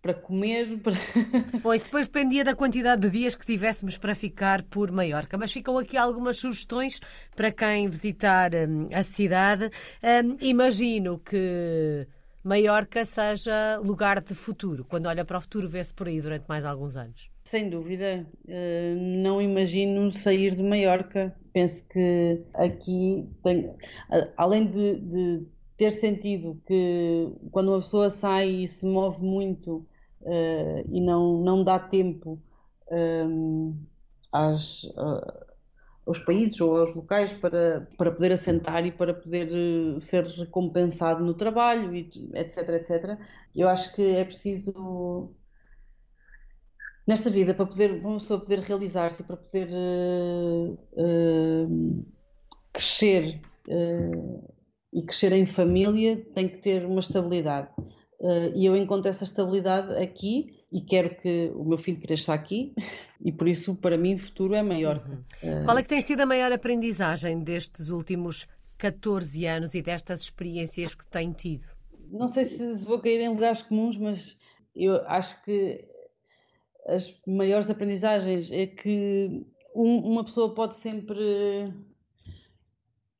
para 0.02 0.12
comer. 0.12 0.78
Para... 0.80 0.96
Pois, 1.62 1.84
depois 1.84 2.06
dependia 2.08 2.44
da 2.44 2.54
quantidade 2.54 3.02
de 3.02 3.10
dias 3.10 3.36
que 3.36 3.46
tivéssemos 3.46 3.96
para 3.96 4.14
ficar 4.14 4.64
por 4.64 4.90
Maiorca. 4.90 5.38
Mas 5.38 5.52
ficam 5.52 5.78
aqui 5.78 5.96
algumas 5.96 6.36
sugestões 6.38 7.00
para 7.36 7.52
quem 7.52 7.88
visitar 7.88 8.50
hum, 8.54 8.88
a 8.92 9.04
cidade. 9.04 9.70
Hum, 10.02 10.36
imagino 10.40 11.20
que 11.20 12.06
Maiorca 12.42 13.04
seja 13.04 13.78
lugar 13.78 14.20
de 14.20 14.34
futuro. 14.34 14.84
Quando 14.84 15.06
olha 15.06 15.24
para 15.24 15.38
o 15.38 15.40
futuro, 15.40 15.68
vê-se 15.68 15.94
por 15.94 16.08
aí 16.08 16.20
durante 16.20 16.44
mais 16.48 16.64
alguns 16.64 16.96
anos. 16.96 17.30
Sem 17.44 17.70
dúvida. 17.70 18.26
Uh, 18.44 18.96
não 19.22 19.40
imagino 19.40 20.10
sair 20.10 20.56
de 20.56 20.62
Maiorca. 20.62 21.34
Penso 21.52 21.86
que 21.88 22.42
aqui 22.54 23.28
tem, 23.42 23.72
além 24.36 24.66
de, 24.66 24.96
de 25.00 25.46
ter 25.76 25.90
sentido 25.90 26.60
que 26.66 27.28
quando 27.50 27.68
uma 27.68 27.80
pessoa 27.80 28.08
sai 28.08 28.48
e 28.48 28.66
se 28.66 28.86
move 28.86 29.22
muito 29.22 29.86
uh, 30.22 30.88
e 30.90 31.00
não, 31.00 31.42
não 31.42 31.64
dá 31.64 31.78
tempo 31.78 32.40
um, 32.90 33.74
eh, 33.74 33.86
às, 34.32 34.84
uh, 34.84 35.46
aos 36.06 36.18
países 36.18 36.60
ou 36.60 36.76
aos 36.76 36.94
locais 36.94 37.32
para, 37.32 37.88
para 37.96 38.12
poder 38.12 38.32
assentar 38.32 38.84
e 38.84 38.92
para 38.92 39.14
poder 39.14 39.48
ser 39.98 40.24
recompensado 40.26 41.24
no 41.24 41.34
trabalho, 41.34 41.94
e 41.94 42.10
etc, 42.34 42.68
etc. 42.70 43.18
Eu 43.54 43.68
acho 43.68 43.94
que 43.94 44.02
é 44.02 44.24
preciso 44.24 45.32
nesta 47.06 47.30
vida, 47.30 47.54
para 47.54 47.66
poder 47.66 47.92
uma 48.04 48.18
pessoa 48.18 48.40
poder 48.40 48.60
realizar-se, 48.60 49.22
para 49.24 49.36
poder 49.36 49.68
uh, 49.68 50.78
uh, 50.94 52.06
crescer 52.72 53.40
uh, 53.68 54.54
e 54.92 55.02
crescer 55.02 55.32
em 55.32 55.46
família, 55.46 56.24
tem 56.34 56.48
que 56.48 56.58
ter 56.58 56.84
uma 56.84 57.00
estabilidade. 57.00 57.68
E 58.54 58.64
eu 58.64 58.76
encontro 58.76 59.08
essa 59.08 59.24
estabilidade 59.24 59.94
aqui 60.02 60.64
e 60.70 60.80
quero 60.80 61.16
que 61.16 61.50
o 61.54 61.64
meu 61.64 61.76
filho 61.76 62.00
cresça 62.00 62.32
aqui 62.32 62.74
e 63.20 63.32
por 63.32 63.48
isso 63.48 63.74
para 63.74 63.96
mim 63.96 64.14
o 64.14 64.18
futuro 64.18 64.54
é 64.54 64.62
maior. 64.62 65.02
Uhum. 65.42 65.64
Qual 65.64 65.78
é 65.78 65.82
que 65.82 65.88
tem 65.88 66.00
sido 66.00 66.20
a 66.20 66.26
maior 66.26 66.52
aprendizagem 66.52 67.40
destes 67.40 67.88
últimos 67.88 68.46
14 68.78 69.46
anos 69.46 69.74
e 69.74 69.82
destas 69.82 70.22
experiências 70.22 70.94
que 70.94 71.06
tem 71.06 71.32
tido? 71.32 71.66
Não 72.10 72.28
sei 72.28 72.44
se 72.44 72.84
vou 72.84 73.00
cair 73.00 73.20
em 73.20 73.28
lugares 73.28 73.62
comuns, 73.62 73.96
mas 73.96 74.36
eu 74.74 74.96
acho 75.06 75.42
que 75.44 75.84
as 76.86 77.14
maiores 77.26 77.70
aprendizagens 77.70 78.50
é 78.50 78.66
que 78.66 79.46
um, 79.74 79.98
uma 79.98 80.24
pessoa 80.24 80.54
pode 80.54 80.76
sempre. 80.76 81.72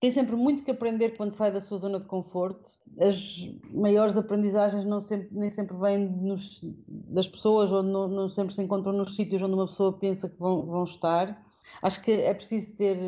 Tem 0.02 0.10
sempre 0.10 0.34
muito 0.34 0.64
que 0.64 0.70
aprender 0.72 1.10
quando 1.10 1.30
sai 1.30 1.52
da 1.52 1.60
sua 1.60 1.78
zona 1.78 2.00
de 2.00 2.06
conforto. 2.06 2.68
As 2.98 3.48
maiores 3.72 4.16
aprendizagens 4.16 4.84
não 4.84 5.00
sempre, 5.00 5.28
nem 5.30 5.48
sempre 5.48 5.76
vêm 5.76 6.08
nos, 6.08 6.60
das 6.88 7.28
pessoas 7.28 7.70
ou 7.70 7.84
não, 7.84 8.08
não, 8.08 8.28
sempre 8.28 8.52
se 8.52 8.60
encontram 8.60 8.92
nos 8.92 9.14
sítios 9.14 9.40
onde 9.40 9.54
uma 9.54 9.68
pessoa 9.68 9.96
pensa 9.96 10.28
que 10.28 10.36
vão, 10.40 10.66
vão 10.66 10.82
estar. 10.82 11.40
Acho 11.80 12.02
que 12.02 12.10
é 12.10 12.34
preciso 12.34 12.76
ter 12.76 12.98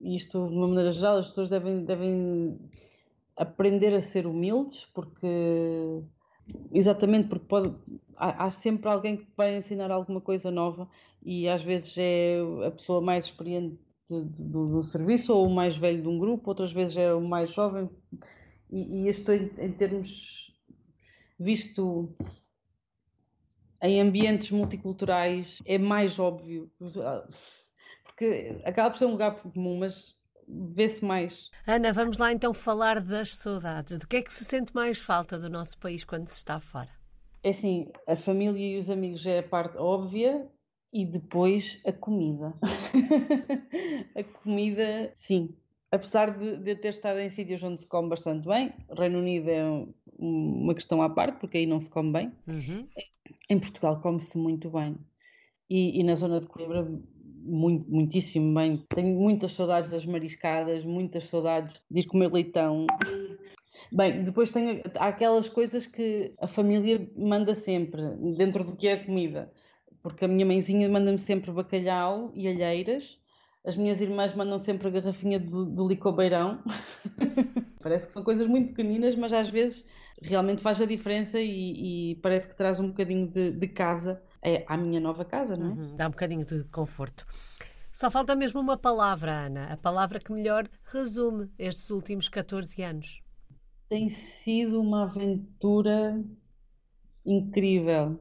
isto 0.00 0.48
de 0.48 0.54
uma 0.54 0.66
maneira 0.66 0.92
geral, 0.92 1.18
as 1.18 1.26
pessoas 1.28 1.50
devem, 1.50 1.84
devem 1.84 2.58
aprender 3.36 3.94
a 3.94 4.00
ser 4.00 4.26
humildes, 4.26 4.86
porque 4.94 6.00
exatamente 6.72 7.28
porque 7.28 7.44
pode, 7.44 7.74
há, 8.16 8.46
há, 8.46 8.50
sempre 8.50 8.88
alguém 8.88 9.18
que 9.18 9.26
vai 9.36 9.54
ensinar 9.54 9.90
alguma 9.90 10.22
coisa 10.22 10.50
nova 10.50 10.88
e 11.22 11.46
às 11.46 11.62
vezes 11.62 11.94
é 11.98 12.38
a 12.66 12.70
pessoa 12.70 13.02
mais 13.02 13.26
experiente 13.26 13.78
do, 14.08 14.68
do, 14.68 14.82
serviço 14.82 15.34
ou 15.34 15.46
o 15.46 15.54
mais 15.54 15.76
velho 15.76 16.02
de 16.02 16.08
um 16.08 16.18
grupo, 16.18 16.48
outras 16.48 16.72
vezes 16.72 16.96
é 16.96 17.12
o 17.12 17.20
mais 17.20 17.50
jovem 17.50 17.90
e, 18.70 19.02
e 19.02 19.08
isto 19.08 19.32
em, 19.32 19.50
em 19.58 19.72
termos 19.72 20.54
visto 21.38 22.14
em 23.82 24.00
ambientes 24.00 24.50
multiculturais 24.50 25.62
é 25.66 25.78
mais 25.78 26.18
óbvio 26.18 26.70
porque 28.16 28.62
acaba 28.64 28.90
por 28.90 28.96
ser 28.96 29.04
um 29.04 29.10
lugar 29.10 29.36
comum, 29.42 29.78
mas 29.78 30.16
vê-se 30.48 31.04
mais. 31.04 31.50
Ana, 31.66 31.92
vamos 31.92 32.16
lá 32.16 32.32
então 32.32 32.54
falar 32.54 33.02
das 33.02 33.36
saudades. 33.36 33.98
De 33.98 34.06
que 34.06 34.16
é 34.16 34.22
que 34.22 34.32
se 34.32 34.44
sente 34.44 34.74
mais 34.74 34.98
falta 34.98 35.38
do 35.38 35.50
nosso 35.50 35.78
país 35.78 36.02
quando 36.02 36.28
se 36.28 36.38
está 36.38 36.58
fora? 36.58 36.88
É 37.42 37.50
assim, 37.50 37.92
a 38.08 38.16
família 38.16 38.74
e 38.74 38.78
os 38.78 38.88
amigos 38.88 39.26
é 39.26 39.40
a 39.40 39.42
parte 39.42 39.76
óbvia 39.76 40.48
e 40.96 41.04
depois 41.04 41.78
a 41.84 41.92
comida. 41.92 42.54
a 44.16 44.24
comida, 44.24 45.10
sim. 45.12 45.54
Apesar 45.92 46.38
de, 46.38 46.56
de 46.56 46.74
ter 46.74 46.88
estado 46.88 47.20
em 47.20 47.28
sítios 47.28 47.62
onde 47.62 47.82
se 47.82 47.86
come 47.86 48.08
bastante 48.08 48.48
bem, 48.48 48.72
Reino 48.96 49.18
Unido 49.18 49.50
é 49.50 49.86
uma 50.18 50.74
questão 50.74 51.02
à 51.02 51.10
parte, 51.10 51.38
porque 51.38 51.58
aí 51.58 51.66
não 51.66 51.78
se 51.80 51.90
come 51.90 52.12
bem. 52.12 52.32
Uhum. 52.48 52.88
Em 53.50 53.58
Portugal 53.58 54.00
come-se 54.00 54.38
muito 54.38 54.70
bem. 54.70 54.96
E, 55.68 56.00
e, 56.00 56.02
na 56.02 56.14
zona 56.14 56.40
de 56.40 56.46
Coimbra 56.46 56.90
muito, 57.42 57.90
muitíssimo 57.90 58.54
bem. 58.54 58.82
Tenho 58.88 59.14
muitas 59.20 59.52
saudades 59.52 59.90
das 59.90 60.06
mariscadas, 60.06 60.82
muitas 60.82 61.24
saudades 61.24 61.82
de 61.90 62.00
ir 62.00 62.04
comer 62.04 62.32
leitão. 62.32 62.86
Bem, 63.92 64.24
depois 64.24 64.50
tenho 64.50 64.80
há 64.98 65.08
aquelas 65.08 65.50
coisas 65.50 65.86
que 65.86 66.32
a 66.40 66.48
família 66.48 67.06
manda 67.14 67.54
sempre, 67.54 68.00
dentro 68.38 68.64
do 68.64 68.74
que 68.74 68.88
é 68.88 68.94
a 68.94 69.04
comida. 69.04 69.52
Porque 70.06 70.24
a 70.24 70.28
minha 70.28 70.46
mãezinha 70.46 70.88
manda-me 70.88 71.18
sempre 71.18 71.50
bacalhau 71.50 72.30
e 72.32 72.46
alheiras, 72.46 73.20
as 73.64 73.76
minhas 73.76 74.00
irmãs 74.00 74.32
mandam 74.32 74.56
sempre 74.56 74.86
a 74.86 74.90
garrafinha 74.92 75.40
do, 75.40 75.66
do 75.66 75.88
licobeirão. 75.88 76.62
parece 77.82 78.06
que 78.06 78.12
são 78.12 78.22
coisas 78.22 78.46
muito 78.46 78.68
pequeninas, 78.68 79.16
mas 79.16 79.32
às 79.32 79.48
vezes 79.48 79.84
realmente 80.22 80.62
faz 80.62 80.80
a 80.80 80.86
diferença 80.86 81.40
e, 81.40 82.12
e 82.12 82.14
parece 82.22 82.48
que 82.48 82.54
traz 82.54 82.78
um 82.78 82.86
bocadinho 82.86 83.26
de, 83.26 83.50
de 83.50 83.66
casa 83.66 84.22
é 84.40 84.64
à 84.68 84.76
minha 84.76 85.00
nova 85.00 85.24
casa, 85.24 85.56
não 85.56 85.66
é? 85.66 85.70
Uhum, 85.70 85.96
dá 85.96 86.06
um 86.06 86.10
bocadinho 86.10 86.44
de 86.44 86.62
conforto. 86.70 87.26
Só 87.90 88.08
falta 88.08 88.36
mesmo 88.36 88.60
uma 88.60 88.76
palavra, 88.76 89.32
Ana, 89.32 89.72
a 89.72 89.76
palavra 89.76 90.20
que 90.20 90.30
melhor 90.30 90.68
resume 90.84 91.50
estes 91.58 91.90
últimos 91.90 92.28
14 92.28 92.80
anos. 92.80 93.24
Tem 93.88 94.08
sido 94.08 94.80
uma 94.80 95.02
aventura 95.02 96.22
incrível. 97.24 98.20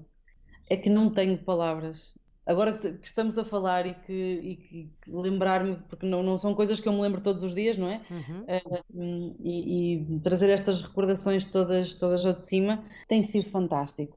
É 0.69 0.75
que 0.75 0.89
não 0.89 1.09
tenho 1.09 1.37
palavras. 1.37 2.15
Agora 2.45 2.77
que 2.77 3.07
estamos 3.07 3.39
a 3.39 3.43
falar 3.43 3.87
e 3.87 3.95
que, 3.95 4.13
e 4.13 4.55
que 4.57 4.89
lembrar-me, 5.07 5.75
porque 5.89 6.05
não, 6.05 6.21
não 6.21 6.37
são 6.37 6.53
coisas 6.53 6.79
que 6.79 6.87
eu 6.87 6.93
me 6.93 7.01
lembro 7.01 7.19
todos 7.19 7.41
os 7.41 7.55
dias, 7.55 7.75
não 7.75 7.89
é? 7.89 8.01
Uhum. 8.11 8.41
Uh, 8.41 9.35
e, 9.39 9.95
e, 9.95 10.19
trazer 10.19 10.51
estas 10.51 10.81
recordações 10.83 11.45
todas, 11.45 11.95
todas 11.95 12.23
ao 12.23 12.33
de 12.33 12.41
cima 12.41 12.83
tem 13.07 13.23
sido 13.23 13.49
fantástico. 13.49 14.15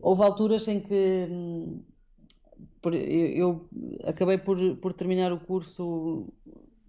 Houve 0.00 0.22
alturas 0.22 0.66
em 0.68 0.80
que 0.80 1.28
hum, 1.30 1.82
eu 2.82 3.68
acabei 4.04 4.38
por, 4.38 4.58
por 4.76 4.92
terminar 4.94 5.32
o 5.32 5.40
curso 5.40 6.32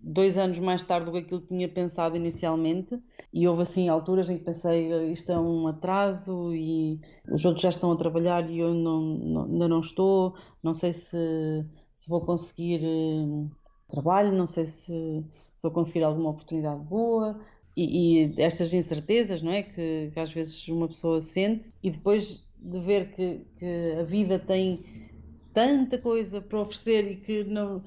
dois 0.02 0.38
anos 0.38 0.60
mais 0.60 0.84
tarde 0.84 1.06
do 1.06 1.12
que 1.12 1.20
aquilo 1.20 1.42
que 1.42 1.48
tinha 1.48 1.68
pensado 1.68 2.16
inicialmente. 2.16 3.00
E 3.34 3.48
houve 3.48 3.64
assim 3.64 3.90
alturas 3.90 4.30
em 4.30 4.38
que 4.38 4.44
pensei 4.44 5.12
isto 5.12 5.32
é 5.32 5.40
um 5.40 5.68
atraso 5.68 6.54
e 6.54 7.00
os 7.32 7.44
outros 7.46 7.62
já 7.62 7.70
estão 7.70 7.92
a 7.92 7.96
trabalhar 7.96 8.50
e 8.50 8.60
eu 8.60 8.74
não, 8.74 9.02
não, 9.02 9.44
ainda 9.46 9.68
não 9.68 9.80
estou, 9.80 10.36
não 10.64 10.74
sei 10.74 10.94
se, 10.94 11.66
se 11.94 12.10
vou 12.10 12.22
conseguir 12.22 12.82
hum, 12.84 13.50
trabalho, 13.88 14.32
não 14.32 14.48
sei 14.48 14.66
se, 14.66 15.24
se 15.54 15.64
vou 15.64 15.72
conseguir 15.72 16.04
alguma 16.04 16.30
oportunidade 16.30 16.82
boa. 16.84 17.40
E, 17.76 18.24
e 18.24 18.42
estas 18.42 18.74
incertezas, 18.74 19.42
não 19.42 19.52
é, 19.52 19.62
que, 19.62 20.10
que 20.12 20.20
às 20.20 20.32
vezes 20.32 20.68
uma 20.68 20.88
pessoa 20.88 21.22
sente. 21.22 21.72
E 21.84 21.92
depois 21.92 22.44
de 22.60 22.80
ver 22.80 23.12
que, 23.14 23.46
que 23.58 23.96
a 24.00 24.04
vida 24.04 24.40
tem 24.40 24.84
tanta 25.54 25.98
coisa 25.98 26.42
para 26.42 26.62
oferecer 26.62 27.12
e 27.12 27.16
que 27.18 27.44
não, 27.44 27.84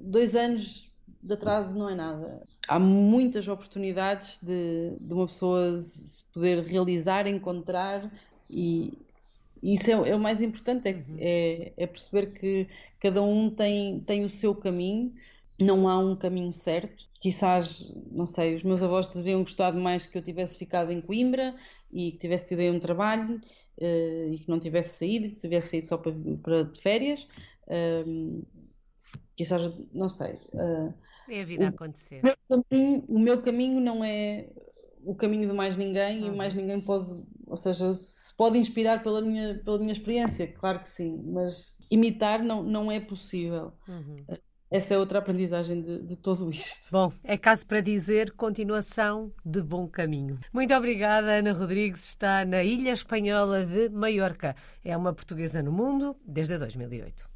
dois 0.00 0.34
anos 0.34 0.91
de 1.22 1.34
atraso 1.34 1.76
não 1.76 1.88
é 1.88 1.94
nada. 1.94 2.42
Há 2.66 2.78
muitas 2.78 3.46
oportunidades 3.48 4.38
de, 4.42 4.96
de 5.00 5.14
uma 5.14 5.26
pessoa 5.26 5.76
se 5.76 6.24
poder 6.32 6.62
realizar, 6.64 7.26
encontrar 7.26 8.10
e 8.50 8.98
isso 9.62 9.90
é, 9.90 10.10
é 10.10 10.16
o 10.16 10.18
mais 10.18 10.42
importante, 10.42 10.88
é, 10.88 10.92
uhum. 10.92 11.16
é, 11.18 11.72
é, 11.76 11.86
perceber 11.86 12.32
que 12.32 12.66
cada 12.98 13.22
um 13.22 13.48
tem, 13.48 14.00
tem 14.00 14.24
o 14.24 14.30
seu 14.30 14.54
caminho, 14.54 15.14
não 15.60 15.88
há 15.88 15.98
um 15.98 16.16
caminho 16.16 16.52
certo. 16.52 17.06
Quizás, 17.20 17.92
não 18.10 18.26
sei, 18.26 18.56
os 18.56 18.64
meus 18.64 18.82
avós 18.82 19.12
teriam 19.12 19.42
gostado 19.42 19.78
mais 19.78 20.04
que 20.04 20.18
eu 20.18 20.22
tivesse 20.22 20.58
ficado 20.58 20.90
em 20.90 21.00
Coimbra 21.00 21.54
e 21.92 22.10
que 22.10 22.18
tivesse 22.18 22.48
tido 22.48 22.60
aí 22.60 22.70
um 22.70 22.80
trabalho 22.80 23.40
uh, 23.78 24.32
e 24.32 24.38
que 24.40 24.48
não 24.48 24.58
tivesse 24.58 24.98
saído, 24.98 25.28
que 25.28 25.40
tivesse 25.40 25.70
saído 25.70 25.86
só 25.86 25.96
para, 25.96 26.12
para 26.42 26.64
de 26.64 26.80
férias. 26.80 27.28
Uh, 27.68 28.44
quizás, 29.36 29.70
não 29.94 30.08
sei. 30.08 30.34
Uh, 30.52 30.92
é 31.28 31.40
a 31.40 31.44
vida 31.44 31.64
o, 31.64 31.66
a 31.66 31.70
acontecer. 31.70 32.20
O 32.20 32.26
meu, 32.26 32.64
caminho, 32.64 33.04
o 33.08 33.18
meu 33.18 33.42
caminho 33.42 33.80
não 33.80 34.04
é 34.04 34.48
o 35.04 35.14
caminho 35.14 35.48
de 35.48 35.54
mais 35.54 35.76
ninguém 35.76 36.22
uhum. 36.22 36.32
e 36.32 36.36
mais 36.36 36.54
ninguém 36.54 36.80
pode, 36.80 37.22
ou 37.46 37.56
seja, 37.56 37.92
se 37.92 38.36
pode 38.36 38.58
inspirar 38.58 39.02
pela 39.02 39.20
minha, 39.20 39.60
pela 39.64 39.78
minha 39.78 39.92
experiência, 39.92 40.46
claro 40.46 40.80
que 40.80 40.88
sim, 40.88 41.20
mas 41.26 41.76
imitar 41.90 42.42
não, 42.42 42.62
não 42.62 42.90
é 42.90 43.00
possível. 43.00 43.72
Uhum 43.88 44.16
essa 44.72 44.94
é 44.94 44.98
outra 44.98 45.18
aprendizagem 45.18 45.82
de, 45.82 45.98
de, 45.98 46.16
todo 46.16 46.48
isto. 46.50 46.90
Bom, 46.90 47.12
é 47.22 47.36
caso 47.36 47.66
para 47.66 47.82
dizer 47.82 48.30
continuação 48.30 49.30
de 49.44 49.60
bom 49.60 49.86
caminho. 49.86 50.40
Muito 50.50 50.72
obrigada, 50.72 51.26
Ana 51.26 51.52
Rodrigues. 51.52 52.08
Está 52.08 52.42
na 52.46 52.64
Ilha 52.64 52.92
Espanhola 52.92 53.66
de 53.66 53.90
Maiorca. 53.90 54.56
É 54.82 54.96
uma 54.96 55.12
portuguesa 55.12 55.62
no 55.62 55.70
mundo 55.70 56.16
desde 56.24 56.56
2008. 56.56 57.31